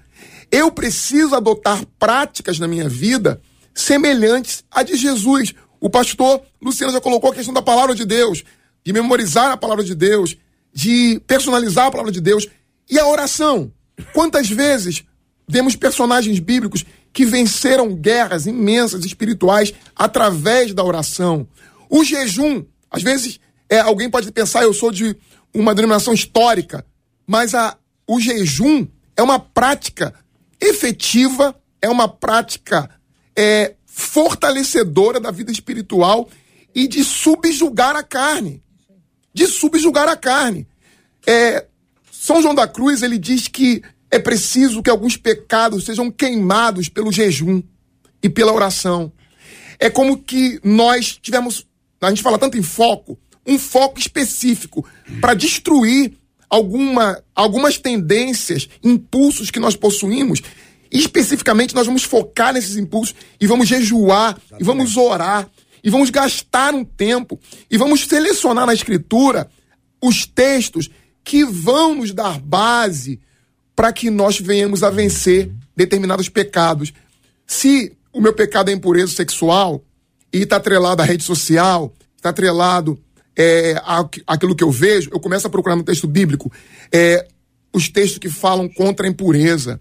[0.52, 3.40] Eu preciso adotar práticas na minha vida
[3.74, 5.52] semelhantes à de Jesus.
[5.80, 8.44] O pastor Luciano já colocou a questão da palavra de Deus,
[8.84, 10.36] de memorizar a palavra de Deus,
[10.72, 12.48] de personalizar a palavra de Deus
[12.90, 13.72] e a oração.
[14.12, 15.04] Quantas vezes
[15.46, 21.46] vemos personagens bíblicos que venceram guerras imensas espirituais através da oração?
[21.90, 25.16] O jejum, às vezes, é, alguém pode pensar, eu sou de
[25.52, 26.84] uma denominação histórica,
[27.26, 30.14] mas a, o jejum é uma prática
[30.60, 32.88] efetiva, é uma prática
[33.36, 36.28] é, fortalecedora da vida espiritual
[36.74, 38.62] e de subjugar a carne.
[39.32, 40.66] De subjugar a carne.
[41.26, 41.66] É,
[42.10, 47.10] São João da Cruz, ele diz que é preciso que alguns pecados sejam queimados pelo
[47.10, 47.62] jejum
[48.22, 49.12] e pela oração.
[49.78, 51.66] É como que nós tivemos,
[52.00, 54.86] a gente fala tanto em foco, um foco específico
[55.20, 56.12] para destruir
[56.48, 60.42] alguma, algumas tendências, impulsos que nós possuímos.
[60.92, 64.60] E especificamente, nós vamos focar nesses impulsos e vamos jejuar, Exatamente.
[64.60, 65.48] e vamos orar,
[65.82, 67.38] e vamos gastar um tempo,
[67.70, 69.50] e vamos selecionar na Escritura
[70.00, 70.90] os textos
[71.24, 73.20] que vão nos dar base
[73.74, 76.92] para que nós venhamos a vencer determinados pecados.
[77.46, 79.84] Se o meu pecado é impureza sexual
[80.32, 82.98] e está atrelado à rede social, está atrelado
[83.36, 83.80] é,
[84.26, 86.52] aquilo que eu vejo, eu começo a procurar no texto bíblico
[86.92, 87.26] é,
[87.72, 89.80] os textos que falam contra a impureza,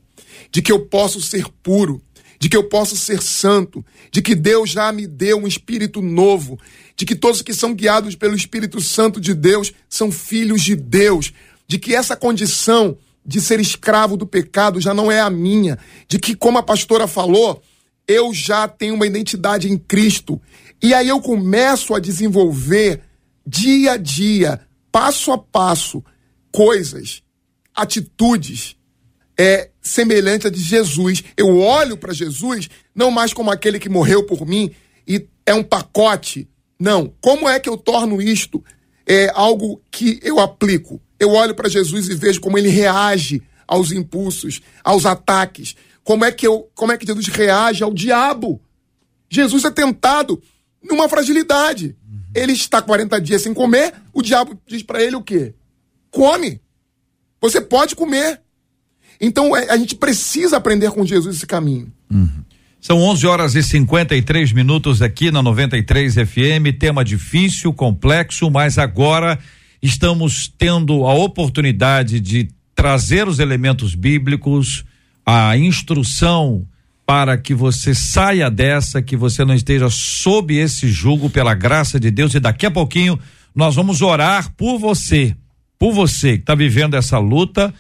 [0.49, 2.01] de que eu posso ser puro,
[2.41, 6.59] de que eu posso ser santo, de que Deus já me deu um espírito novo,
[6.95, 11.31] de que todos que são guiados pelo Espírito Santo de Deus são filhos de Deus,
[11.67, 15.77] de que essa condição de ser escravo do pecado já não é a minha,
[16.07, 17.61] de que, como a pastora falou,
[18.07, 20.41] eu já tenho uma identidade em Cristo.
[20.81, 23.01] E aí eu começo a desenvolver
[23.45, 24.61] dia a dia,
[24.91, 26.03] passo a passo,
[26.51, 27.21] coisas,
[27.75, 28.75] atitudes
[29.41, 31.23] é, semelhantes a de Jesus.
[31.35, 34.69] Eu olho para Jesus não mais como aquele que morreu por mim
[35.07, 36.47] e é um pacote.
[36.79, 37.11] Não.
[37.19, 38.63] Como é que eu torno isto
[39.03, 41.01] é, algo que eu aplico?
[41.19, 45.75] Eu olho para Jesus e vejo como ele reage aos impulsos, aos ataques.
[46.03, 48.61] Como é que eu, como é que Jesus reage ao diabo?
[49.27, 50.39] Jesus é tentado
[50.83, 51.95] numa fragilidade.
[52.35, 55.55] Ele está 40 dias sem comer, o diabo diz para ele o quê?
[56.11, 56.61] Come.
[57.41, 58.39] Você pode comer.
[59.22, 61.93] Então é, a gente precisa aprender com Jesus esse caminho.
[62.11, 62.43] Uhum.
[62.82, 66.76] São 11 horas e 53 minutos aqui na 93 FM.
[66.80, 69.38] Tema difícil, complexo, mas agora
[69.80, 74.84] estamos tendo a oportunidade de trazer os elementos bíblicos,
[75.24, 76.65] a instrução
[77.05, 82.09] para que você saia dessa, que você não esteja sob esse jugo pela graça de
[82.09, 83.19] Deus e daqui a pouquinho
[83.53, 85.36] nós vamos orar por você,
[85.78, 87.72] por você que está vivendo essa luta,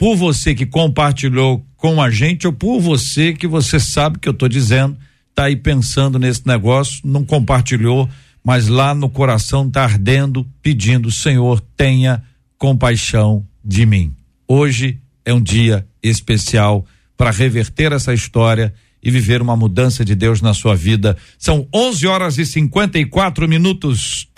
[0.00, 4.32] por você que compartilhou com a gente ou por você que você sabe que eu
[4.32, 4.96] estou dizendo,
[5.34, 8.08] tá aí pensando nesse negócio, não compartilhou,
[8.42, 12.22] mas lá no coração está ardendo, pedindo, Senhor, tenha
[12.56, 14.14] compaixão de mim.
[14.48, 18.72] Hoje é um dia especial para reverter essa história
[19.02, 21.14] e viver uma mudança de Deus na sua vida.
[21.38, 24.30] São 11 horas e 54 minutos.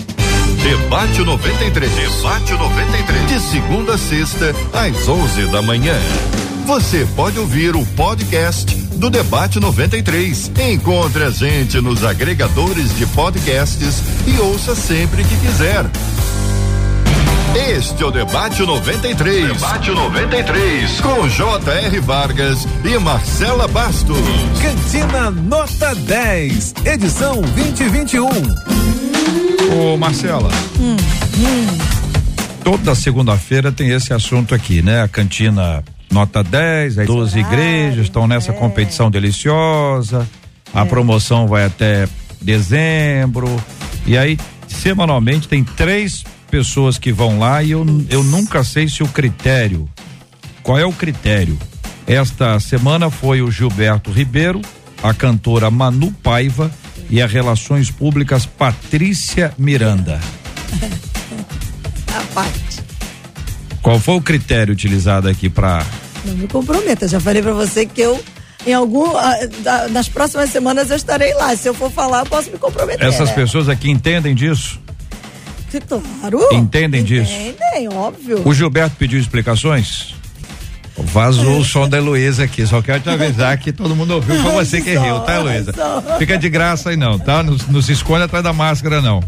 [0.62, 1.90] Debate 93.
[1.90, 3.26] Debate 93.
[3.28, 5.95] De segunda a sexta, às 11 da manhã.
[6.66, 10.53] Você pode ouvir o podcast do Debate 93.
[10.72, 15.84] Encontre a gente nos agregadores de podcasts e ouça sempre que quiser.
[17.55, 19.53] Este é o Debate 93.
[19.53, 21.01] Debate 93.
[21.01, 22.01] Com J.R.
[22.01, 24.16] Vargas e Marcela Bastos.
[24.62, 29.02] Cantina Nota 10, edição 2021.
[29.71, 30.51] Ô Marcela.
[30.81, 30.97] Hum,
[31.39, 31.93] hum.
[32.65, 35.03] Toda segunda-feira tem esse assunto aqui, né?
[35.03, 38.55] A cantina nota 10, aí 12 igrejas estão nessa é.
[38.55, 40.29] competição deliciosa.
[40.73, 40.85] A é.
[40.85, 42.09] promoção vai até
[42.41, 43.49] dezembro.
[44.07, 44.39] E aí,
[44.69, 49.89] semanalmente, tem três pessoas que vão lá e eu, eu nunca sei se o critério.
[50.63, 51.59] Qual é o critério?
[52.07, 54.61] Esta semana foi o Gilberto Ribeiro,
[55.03, 56.71] a cantora Manu Paiva
[57.11, 60.21] e a Relações Públicas Patrícia Miranda.
[62.15, 62.83] a parte.
[63.83, 65.85] Qual foi o critério utilizado aqui para?
[66.25, 68.23] Não me comprometa, já falei para você que eu
[68.67, 69.13] em algum
[69.91, 71.55] nas próximas semanas eu estarei lá.
[71.57, 73.05] Se eu for falar, eu posso me comprometer.
[73.07, 74.81] Essas pessoas aqui entendem disso?
[76.21, 76.49] Claro.
[76.53, 77.33] Entendem disso?
[77.33, 78.47] Entendem, óbvio.
[78.47, 80.12] O Gilberto pediu explicações?
[81.07, 84.53] Vazou o som da Heloísa aqui, só quero te avisar que todo mundo ouviu, foi
[84.53, 85.73] você que riu, tá, Heloísa?
[86.19, 87.43] Fica de graça aí não, tá?
[87.43, 89.23] Não, não se esconde atrás da máscara, não.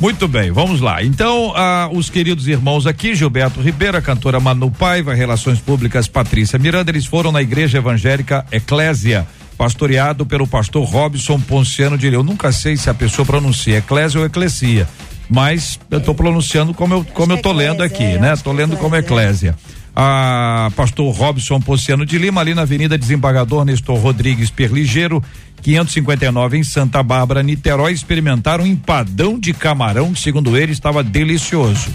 [0.00, 1.02] Muito bem, vamos lá.
[1.02, 6.58] Então, ah, os queridos irmãos aqui, Gilberto Ribeiro, a cantora Manu Paiva, Relações Públicas Patrícia
[6.58, 9.26] Miranda, eles foram na Igreja Evangélica Eclésia,
[9.58, 14.26] pastoreado pelo pastor Robson Ponciano de Eu nunca sei se a pessoa pronuncia Eclésia ou
[14.26, 14.88] Eclesia
[15.30, 18.32] mas eu estou pronunciando como eu, como eu tô lendo aqui, é, né?
[18.32, 19.54] Estou lendo como eclésia.
[19.94, 25.22] A pastor Robson Pociano de Lima, ali na Avenida Desembargador Nestor Rodrigues Perligeiro,
[25.62, 31.90] 559 em Santa Bárbara, Niterói, experimentaram um empadão de camarão que, segundo ele, estava delicioso.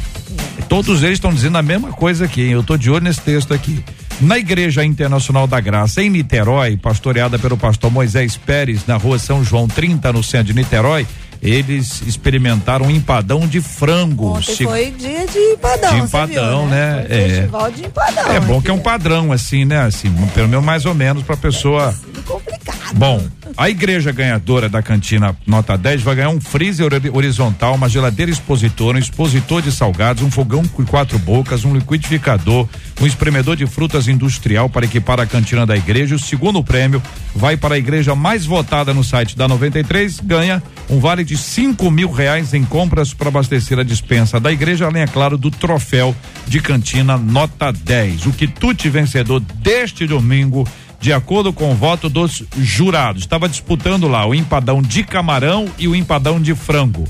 [0.70, 2.52] Todos eles estão dizendo a mesma coisa aqui, hein?
[2.52, 3.84] eu estou de olho nesse texto aqui.
[4.22, 9.43] Na Igreja Internacional da Graça, em Niterói, pastoreada pelo pastor Moisés Pérez, na rua São
[9.43, 11.06] João 30, no centro de Niterói,
[11.42, 14.38] eles experimentaram um empadão de frango.
[14.38, 14.64] Ontem Se...
[14.64, 15.90] foi dia de empadão.
[15.92, 16.96] De empadão, viu, né?
[16.96, 17.06] né?
[17.10, 17.28] É.
[17.30, 18.32] Festival de empadão.
[18.32, 19.82] É bom que é um padrão, assim, né?
[19.82, 21.94] Assim, pelo menos mais ou menos pra pessoa.
[22.18, 22.94] É complicado.
[22.96, 23.22] Bom,
[23.58, 28.98] a igreja ganhadora da cantina nota 10 vai ganhar um freezer horizontal, uma geladeira expositora,
[28.98, 32.68] um expositor de salgados, um fogão com quatro bocas, um liquidificador,
[33.02, 36.16] um espremedor de frutas industrial para equipar a cantina da igreja.
[36.16, 37.02] O segundo prêmio
[37.36, 41.89] vai para a igreja mais votada no site da 93, ganha um vale de cinco
[41.89, 46.16] mil reais em compras para abastecer a dispensa da igreja, além, é claro, do troféu
[46.48, 48.26] de cantina nota 10.
[48.28, 50.68] O quitute vencedor deste domingo,
[51.06, 55.88] de acordo com o voto dos jurados, estava disputando lá o empadão de camarão e
[55.88, 57.03] o empadão de frango.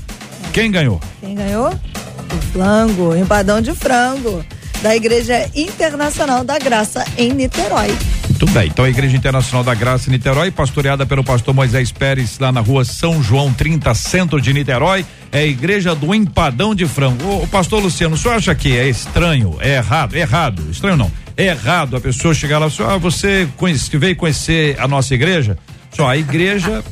[0.52, 1.00] Quem ganhou?
[1.18, 1.68] Quem ganhou?
[1.70, 4.44] O frango, o empadão de frango
[4.82, 7.88] da Igreja Internacional da Graça em Niterói.
[8.28, 8.66] Muito bem.
[8.66, 12.60] Então a Igreja Internacional da Graça em Niterói, pastoreada pelo pastor Moisés Pérez, lá na
[12.60, 17.42] rua São João 30, centro de Niterói, é a Igreja do Empadão de Frango.
[17.42, 20.14] O, pastor Luciano, o senhor acha que é estranho, é errado?
[20.14, 21.10] Errado, estranho não.
[21.36, 25.58] É errado a pessoa chegar lá e ah, você conhece, veio conhecer a nossa igreja?
[25.90, 26.82] Só a igreja,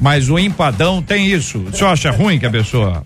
[0.00, 1.58] mas o empadão tem isso.
[1.58, 3.02] O senhor acha ruim que a pessoa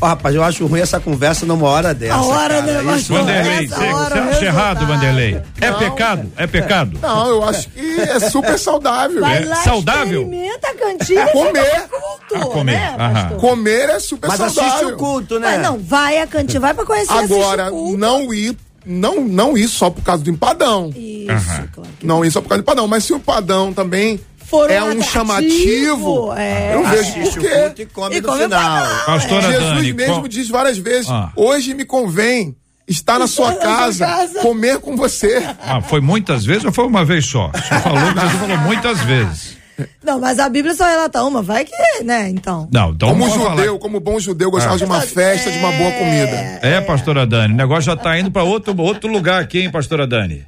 [0.00, 2.14] Oh, rapaz, eu acho ruim essa conversa numa hora dessa.
[2.14, 2.82] A hora, cara.
[2.82, 5.40] né, Isso, Vanderlei, você, você acha errado, Vanderlei?
[5.58, 6.32] É não, pecado?
[6.36, 6.98] É pecado?
[7.00, 9.20] Não, eu acho que é super saudável.
[9.22, 10.22] Vai é lá, saudável?
[10.24, 11.88] Experimenta a cantina é comer.
[11.88, 12.72] Culto, a comer.
[12.76, 14.62] Né, comer é super Mas saudável.
[14.62, 15.52] Mas assiste o culto, né?
[15.52, 19.90] Mas não, vai a cantina, vai pra conhecer Agora, não ir não, não ir só
[19.90, 20.90] por causa do empadão.
[20.94, 21.68] Isso, uhum.
[21.72, 24.82] claro Não ir só por causa do empadão, mas se o empadão também For é
[24.82, 26.32] um, chamativo.
[26.34, 26.74] É.
[26.74, 27.82] Eu vejo por quê.
[27.82, 28.86] E come e come final.
[29.06, 30.28] Pastora Jesus Dani, mesmo com...
[30.28, 31.32] diz várias vezes: ah.
[31.34, 32.54] hoje me convém
[32.86, 35.42] estar na sua, casa, casa, comer com você.
[35.62, 37.50] Ah, foi muitas vezes ou foi uma vez só?
[37.54, 39.63] Você falou que Jesus falou muitas vezes.
[40.02, 41.72] Não, mas a Bíblia só relata uma, vai que,
[42.04, 42.68] né, então.
[42.72, 43.78] Não, então como judeu, falar.
[43.78, 44.78] como bom judeu, gostava ah.
[44.78, 46.58] de uma festa, é, de uma boa comida.
[46.62, 50.06] É, pastora Dani, o negócio já tá indo para outro, outro lugar aqui, hein, pastora
[50.06, 50.46] Dani?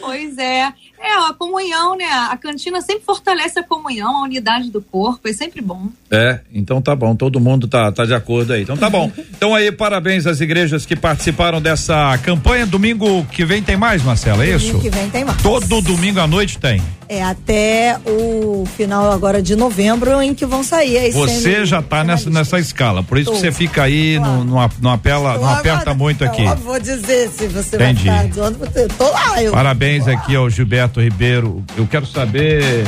[0.00, 0.72] Pois é.
[1.04, 2.04] É, a comunhão, né?
[2.04, 5.88] A cantina sempre fortalece a comunhão, a unidade do corpo, é sempre bom.
[6.08, 8.62] É, então tá bom, todo mundo tá, tá de acordo aí.
[8.62, 9.10] Então tá bom.
[9.30, 12.66] Então aí, parabéns às igrejas que participaram dessa campanha.
[12.66, 14.66] Domingo que vem tem mais, Marcela, é isso?
[14.66, 15.42] Domingo que vem tem mais.
[15.42, 16.80] Todo domingo à noite tem.
[17.08, 20.98] É até o final agora de novembro em que vão sair.
[20.98, 23.36] Aí você já tá nessa, nessa escala, por isso Tô.
[23.36, 24.32] que você fica aí, claro.
[24.32, 26.44] não, não, não, apela, não aperta muito aqui.
[26.44, 28.08] Eu vou dizer se você Entendi.
[28.08, 28.88] vai estar você.
[28.88, 29.42] Tô lá.
[29.42, 31.62] Eu Parabéns aqui ao Gilberto Ribeiro.
[31.76, 32.84] Eu quero saber.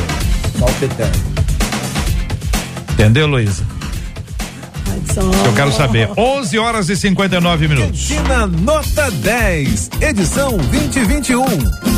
[2.93, 3.65] Entendeu, Luísa?
[5.45, 6.09] Eu quero saber.
[6.17, 8.09] 11 horas e 59 minutos.
[8.09, 11.45] Cantina Nota 10, edição 2021.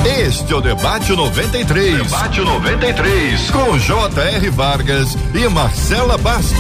[0.06, 2.04] Este é o Debate 93.
[2.04, 3.52] Debate 93.
[3.52, 4.50] Com J.R.
[4.50, 6.58] Vargas e Marcela Bastos.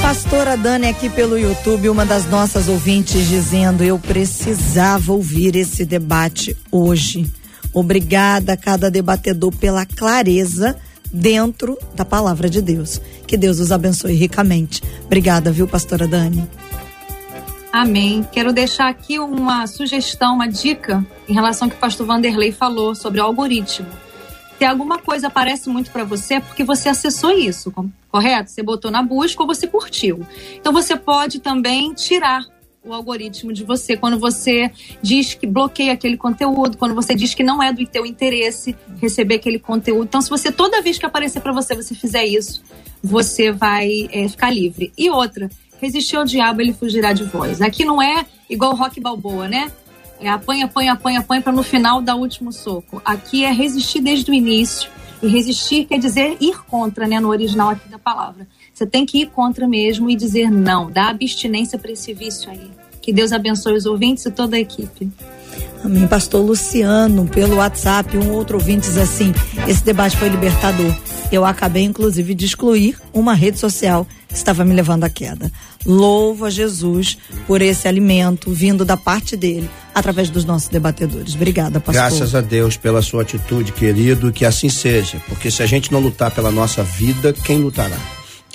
[0.00, 6.56] Pastora Dani aqui pelo YouTube, uma das nossas ouvintes dizendo: Eu precisava ouvir esse debate
[6.70, 7.26] hoje.
[7.76, 10.74] Obrigada a cada debatedor pela clareza
[11.12, 12.98] dentro da palavra de Deus.
[13.26, 14.82] Que Deus os abençoe ricamente.
[15.04, 16.48] Obrigada, viu, pastora Dani?
[17.70, 18.26] Amém.
[18.32, 22.94] Quero deixar aqui uma sugestão, uma dica em relação ao que o pastor Vanderlei falou
[22.94, 23.88] sobre o algoritmo.
[24.56, 27.70] Se alguma coisa aparece muito para você, é porque você acessou isso,
[28.10, 28.50] correto?
[28.50, 30.26] Você botou na busca ou você curtiu.
[30.54, 32.42] Então você pode também tirar
[32.86, 34.70] o algoritmo de você quando você
[35.02, 39.36] diz que bloqueia aquele conteúdo, quando você diz que não é do teu interesse receber
[39.36, 40.04] aquele conteúdo.
[40.04, 42.62] Então, se você toda vez que aparecer para você você fizer isso,
[43.02, 44.92] você vai é, ficar livre.
[44.96, 47.60] E outra, resistir ao diabo ele fugirá de vós.
[47.60, 49.70] Aqui não é igual rock balboa, né?
[50.20, 53.02] É apanha, apanha, apanha, apanha para no final dar o último soco.
[53.04, 54.90] Aqui é resistir desde o início.
[55.22, 57.20] E resistir quer dizer ir contra, né?
[57.20, 58.46] No original aqui da palavra.
[58.76, 60.90] Você tem que ir contra mesmo e dizer não.
[60.90, 62.70] Dá abstinência para esse vício aí.
[63.00, 65.10] Que Deus abençoe os ouvintes e toda a equipe.
[65.82, 66.06] Amém.
[66.06, 69.32] Pastor Luciano, pelo WhatsApp, um outro ouvinte diz assim:
[69.66, 70.94] esse debate foi libertador.
[71.32, 75.50] Eu acabei, inclusive, de excluir uma rede social que estava me levando à queda.
[75.86, 77.16] Louvo a Jesus
[77.46, 81.34] por esse alimento vindo da parte dele, através dos nossos debatedores.
[81.34, 81.94] Obrigada, pastor.
[81.94, 85.18] Graças a Deus pela sua atitude, querido, que assim seja.
[85.28, 87.96] Porque se a gente não lutar pela nossa vida, quem lutará?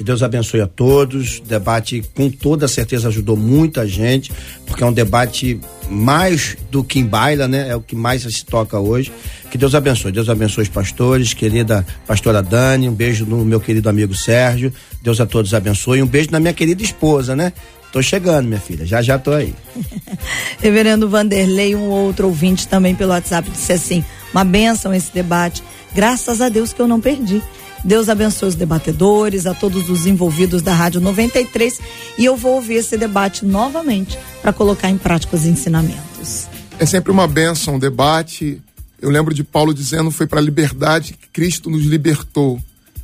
[0.02, 1.38] Que Deus abençoe a todos.
[1.38, 4.32] O debate, com toda certeza, ajudou muita gente,
[4.66, 7.70] porque é um debate mais do que em baila, né?
[7.70, 9.14] É o que mais se toca hoje.
[9.52, 10.12] Que Deus abençoe.
[10.12, 12.90] Deus abençoe os pastores, querida pastora Dani.
[12.90, 14.74] Um beijo no meu querido amigo Sérgio.
[15.04, 16.02] Deus a todos abençoe.
[16.02, 17.54] Um beijo na minha querida esposa, né?
[17.92, 18.88] Tô chegando, minha filha.
[18.88, 19.54] Já já tô aí.
[20.60, 25.62] Reverendo Vanderlei, um outro ouvinte também pelo WhatsApp, disse assim: uma benção esse debate.
[25.94, 27.44] Graças a Deus que eu não perdi.
[27.84, 31.80] Deus abençoe os debatedores, a todos os envolvidos da Rádio 93
[32.18, 36.48] e eu vou ouvir esse debate novamente para colocar em prática os ensinamentos.
[36.78, 38.62] É sempre uma benção o debate.
[39.02, 42.60] Eu lembro de Paulo dizendo foi para a liberdade que Cristo nos libertou.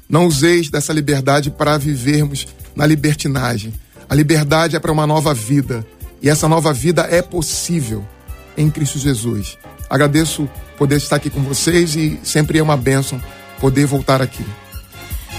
[0.07, 3.73] Não useis dessa liberdade para vivermos na libertinagem.
[4.07, 5.85] A liberdade é para uma nova vida.
[6.21, 8.05] E essa nova vida é possível
[8.55, 9.57] em Cristo Jesus.
[9.89, 10.47] Agradeço
[10.77, 13.21] poder estar aqui com vocês e sempre é uma bênção
[13.59, 14.45] poder voltar aqui.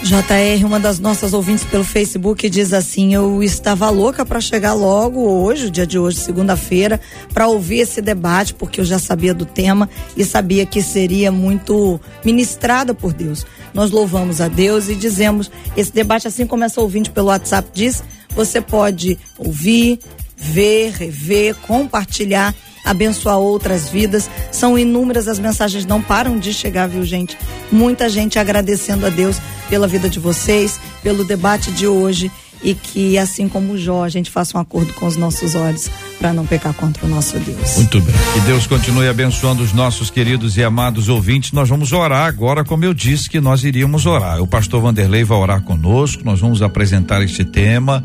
[0.02, 5.20] JR, uma das nossas ouvintes pelo Facebook, diz assim: Eu estava louca para chegar logo
[5.20, 7.00] hoje, o dia de hoje, segunda-feira,
[7.34, 12.00] para ouvir esse debate, porque eu já sabia do tema e sabia que seria muito
[12.24, 13.44] ministrada por Deus.
[13.74, 18.02] Nós louvamos a Deus e dizemos: esse debate, assim como essa ouvinte pelo WhatsApp diz,
[18.30, 19.98] você pode ouvir,
[20.36, 24.30] ver, rever, compartilhar abençoar outras vidas.
[24.50, 27.36] São inúmeras as mensagens, não param de chegar, viu, gente?
[27.70, 29.38] Muita gente agradecendo a Deus
[29.68, 32.30] pela vida de vocês, pelo debate de hoje
[32.62, 35.88] e que, assim como Jó, a gente faça um acordo com os nossos olhos
[36.18, 37.76] para não pecar contra o nosso Deus.
[37.76, 38.14] Muito bem.
[38.34, 41.52] Que Deus continue abençoando os nossos queridos e amados ouvintes.
[41.52, 44.42] Nós vamos orar agora, como eu disse que nós iríamos orar.
[44.42, 48.04] O pastor Vanderlei vai orar conosco, nós vamos apresentar este tema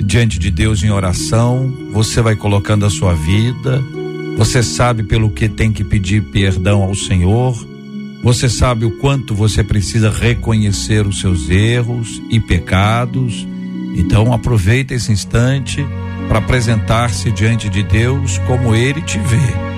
[0.00, 1.72] diante de Deus em oração.
[1.92, 3.82] Você vai colocando a sua vida,
[4.36, 7.71] você sabe pelo que tem que pedir perdão ao Senhor.
[8.22, 13.46] Você sabe o quanto você precisa reconhecer os seus erros e pecados.
[13.96, 15.84] Então aproveita esse instante
[16.28, 19.72] para apresentar-se diante de Deus como ele te vê.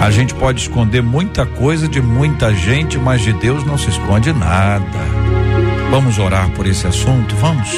[0.00, 4.32] A gente pode esconder muita coisa de muita gente, mas de Deus não se esconde
[4.32, 4.86] nada.
[5.90, 7.34] Vamos orar por esse assunto?
[7.36, 7.68] Vamos?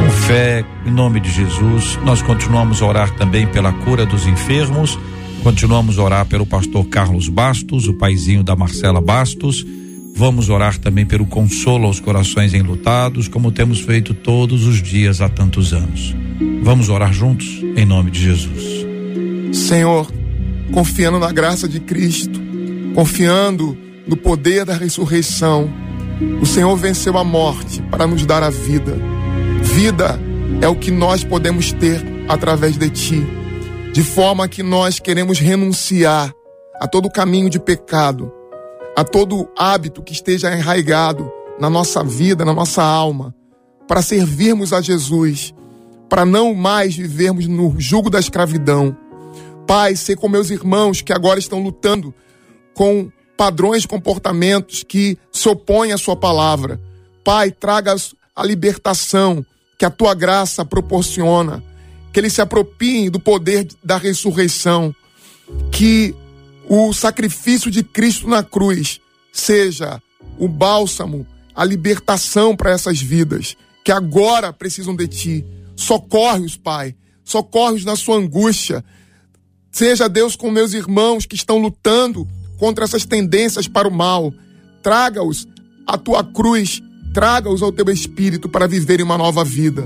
[0.00, 4.98] Com fé, em nome de Jesus, nós continuamos a orar também pela cura dos enfermos,
[5.44, 9.62] continuamos a orar pelo pastor Carlos Bastos, o paizinho da Marcela Bastos.
[10.16, 15.28] Vamos orar também pelo consolo aos corações enlutados, como temos feito todos os dias há
[15.28, 16.16] tantos anos.
[16.62, 18.86] Vamos orar juntos, em nome de Jesus.
[19.52, 20.10] Senhor,
[20.72, 22.40] confiando na graça de Cristo,
[22.94, 23.76] confiando
[24.08, 25.70] no poder da ressurreição,
[26.40, 28.96] o Senhor venceu a morte para nos dar a vida.
[29.62, 30.18] Vida
[30.62, 33.43] é o que nós podemos ter através de Ti,
[33.94, 36.34] de forma que nós queremos renunciar
[36.80, 38.30] a todo caminho de pecado,
[38.96, 43.34] a todo hábito que esteja enraigado na nossa vida, na nossa alma,
[43.86, 45.54] para servirmos a Jesus,
[46.10, 48.96] para não mais vivermos no jugo da escravidão
[49.66, 52.14] Pai, ser com meus irmãos que agora estão lutando
[52.74, 56.80] com padrões comportamentos que se opõem à Sua palavra.
[57.24, 57.94] Pai, traga
[58.36, 59.44] a libertação
[59.78, 61.62] que a Tua graça proporciona,
[62.14, 64.94] que eles se apropiem do poder da ressurreição,
[65.72, 66.14] que
[66.68, 69.00] o sacrifício de Cristo na cruz
[69.32, 70.00] seja
[70.38, 75.44] o bálsamo, a libertação para essas vidas que agora precisam de Ti.
[75.74, 76.94] Socorre-os, Pai.
[77.24, 78.84] Socorre-os na sua angústia.
[79.72, 84.32] Seja Deus com meus irmãos que estão lutando contra essas tendências para o mal.
[84.84, 85.48] Traga-os
[85.84, 86.80] à tua cruz,
[87.12, 89.84] traga-os ao teu espírito para viverem uma nova vida.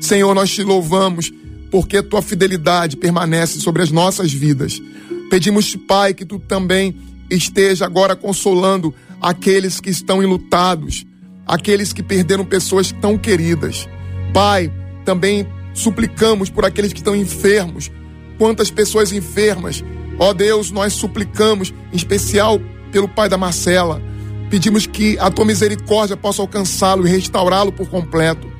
[0.00, 1.32] Senhor, nós te louvamos
[1.76, 4.80] porque tua fidelidade permanece sobre as nossas vidas.
[5.28, 6.96] Pedimos, Pai, que tu também
[7.28, 11.04] esteja agora consolando aqueles que estão enlutados,
[11.46, 13.86] aqueles que perderam pessoas tão queridas.
[14.32, 14.72] Pai,
[15.04, 17.90] também suplicamos por aqueles que estão enfermos,
[18.38, 19.84] quantas pessoas enfermas.
[20.18, 22.58] Ó Deus, nós suplicamos, em especial
[22.90, 24.00] pelo pai da Marcela.
[24.48, 28.50] Pedimos que a tua misericórdia possa alcançá-lo e restaurá-lo por completo.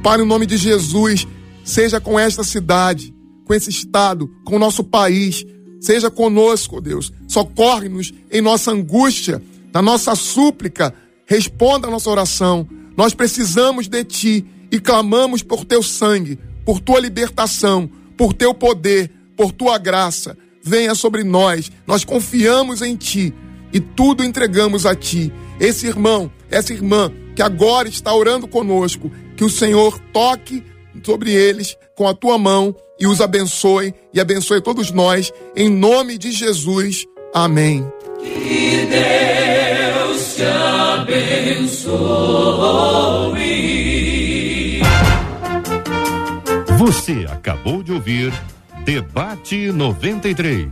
[0.00, 1.26] Pai, no nome de Jesus,
[1.64, 5.44] seja com esta cidade, com esse estado, com o nosso país.
[5.80, 7.12] Seja conosco, Deus.
[7.28, 9.42] Socorre-nos em nossa angústia,
[9.72, 10.94] na nossa súplica.
[11.26, 12.68] Responda a nossa oração.
[12.96, 19.10] Nós precisamos de ti e clamamos por teu sangue, por tua libertação por teu poder,
[19.36, 21.72] por tua graça, venha sobre nós.
[21.86, 23.34] Nós confiamos em ti
[23.72, 25.32] e tudo entregamos a ti.
[25.58, 30.62] Esse irmão, essa irmã que agora está orando conosco, que o Senhor toque
[31.04, 36.18] sobre eles com a tua mão e os abençoe e abençoe todos nós, em nome
[36.18, 37.04] de Jesus.
[37.34, 37.86] Amém.
[38.22, 41.92] Que Deus te abençoe.
[46.78, 48.32] Você acabou de ouvir
[48.84, 50.68] Debate 93.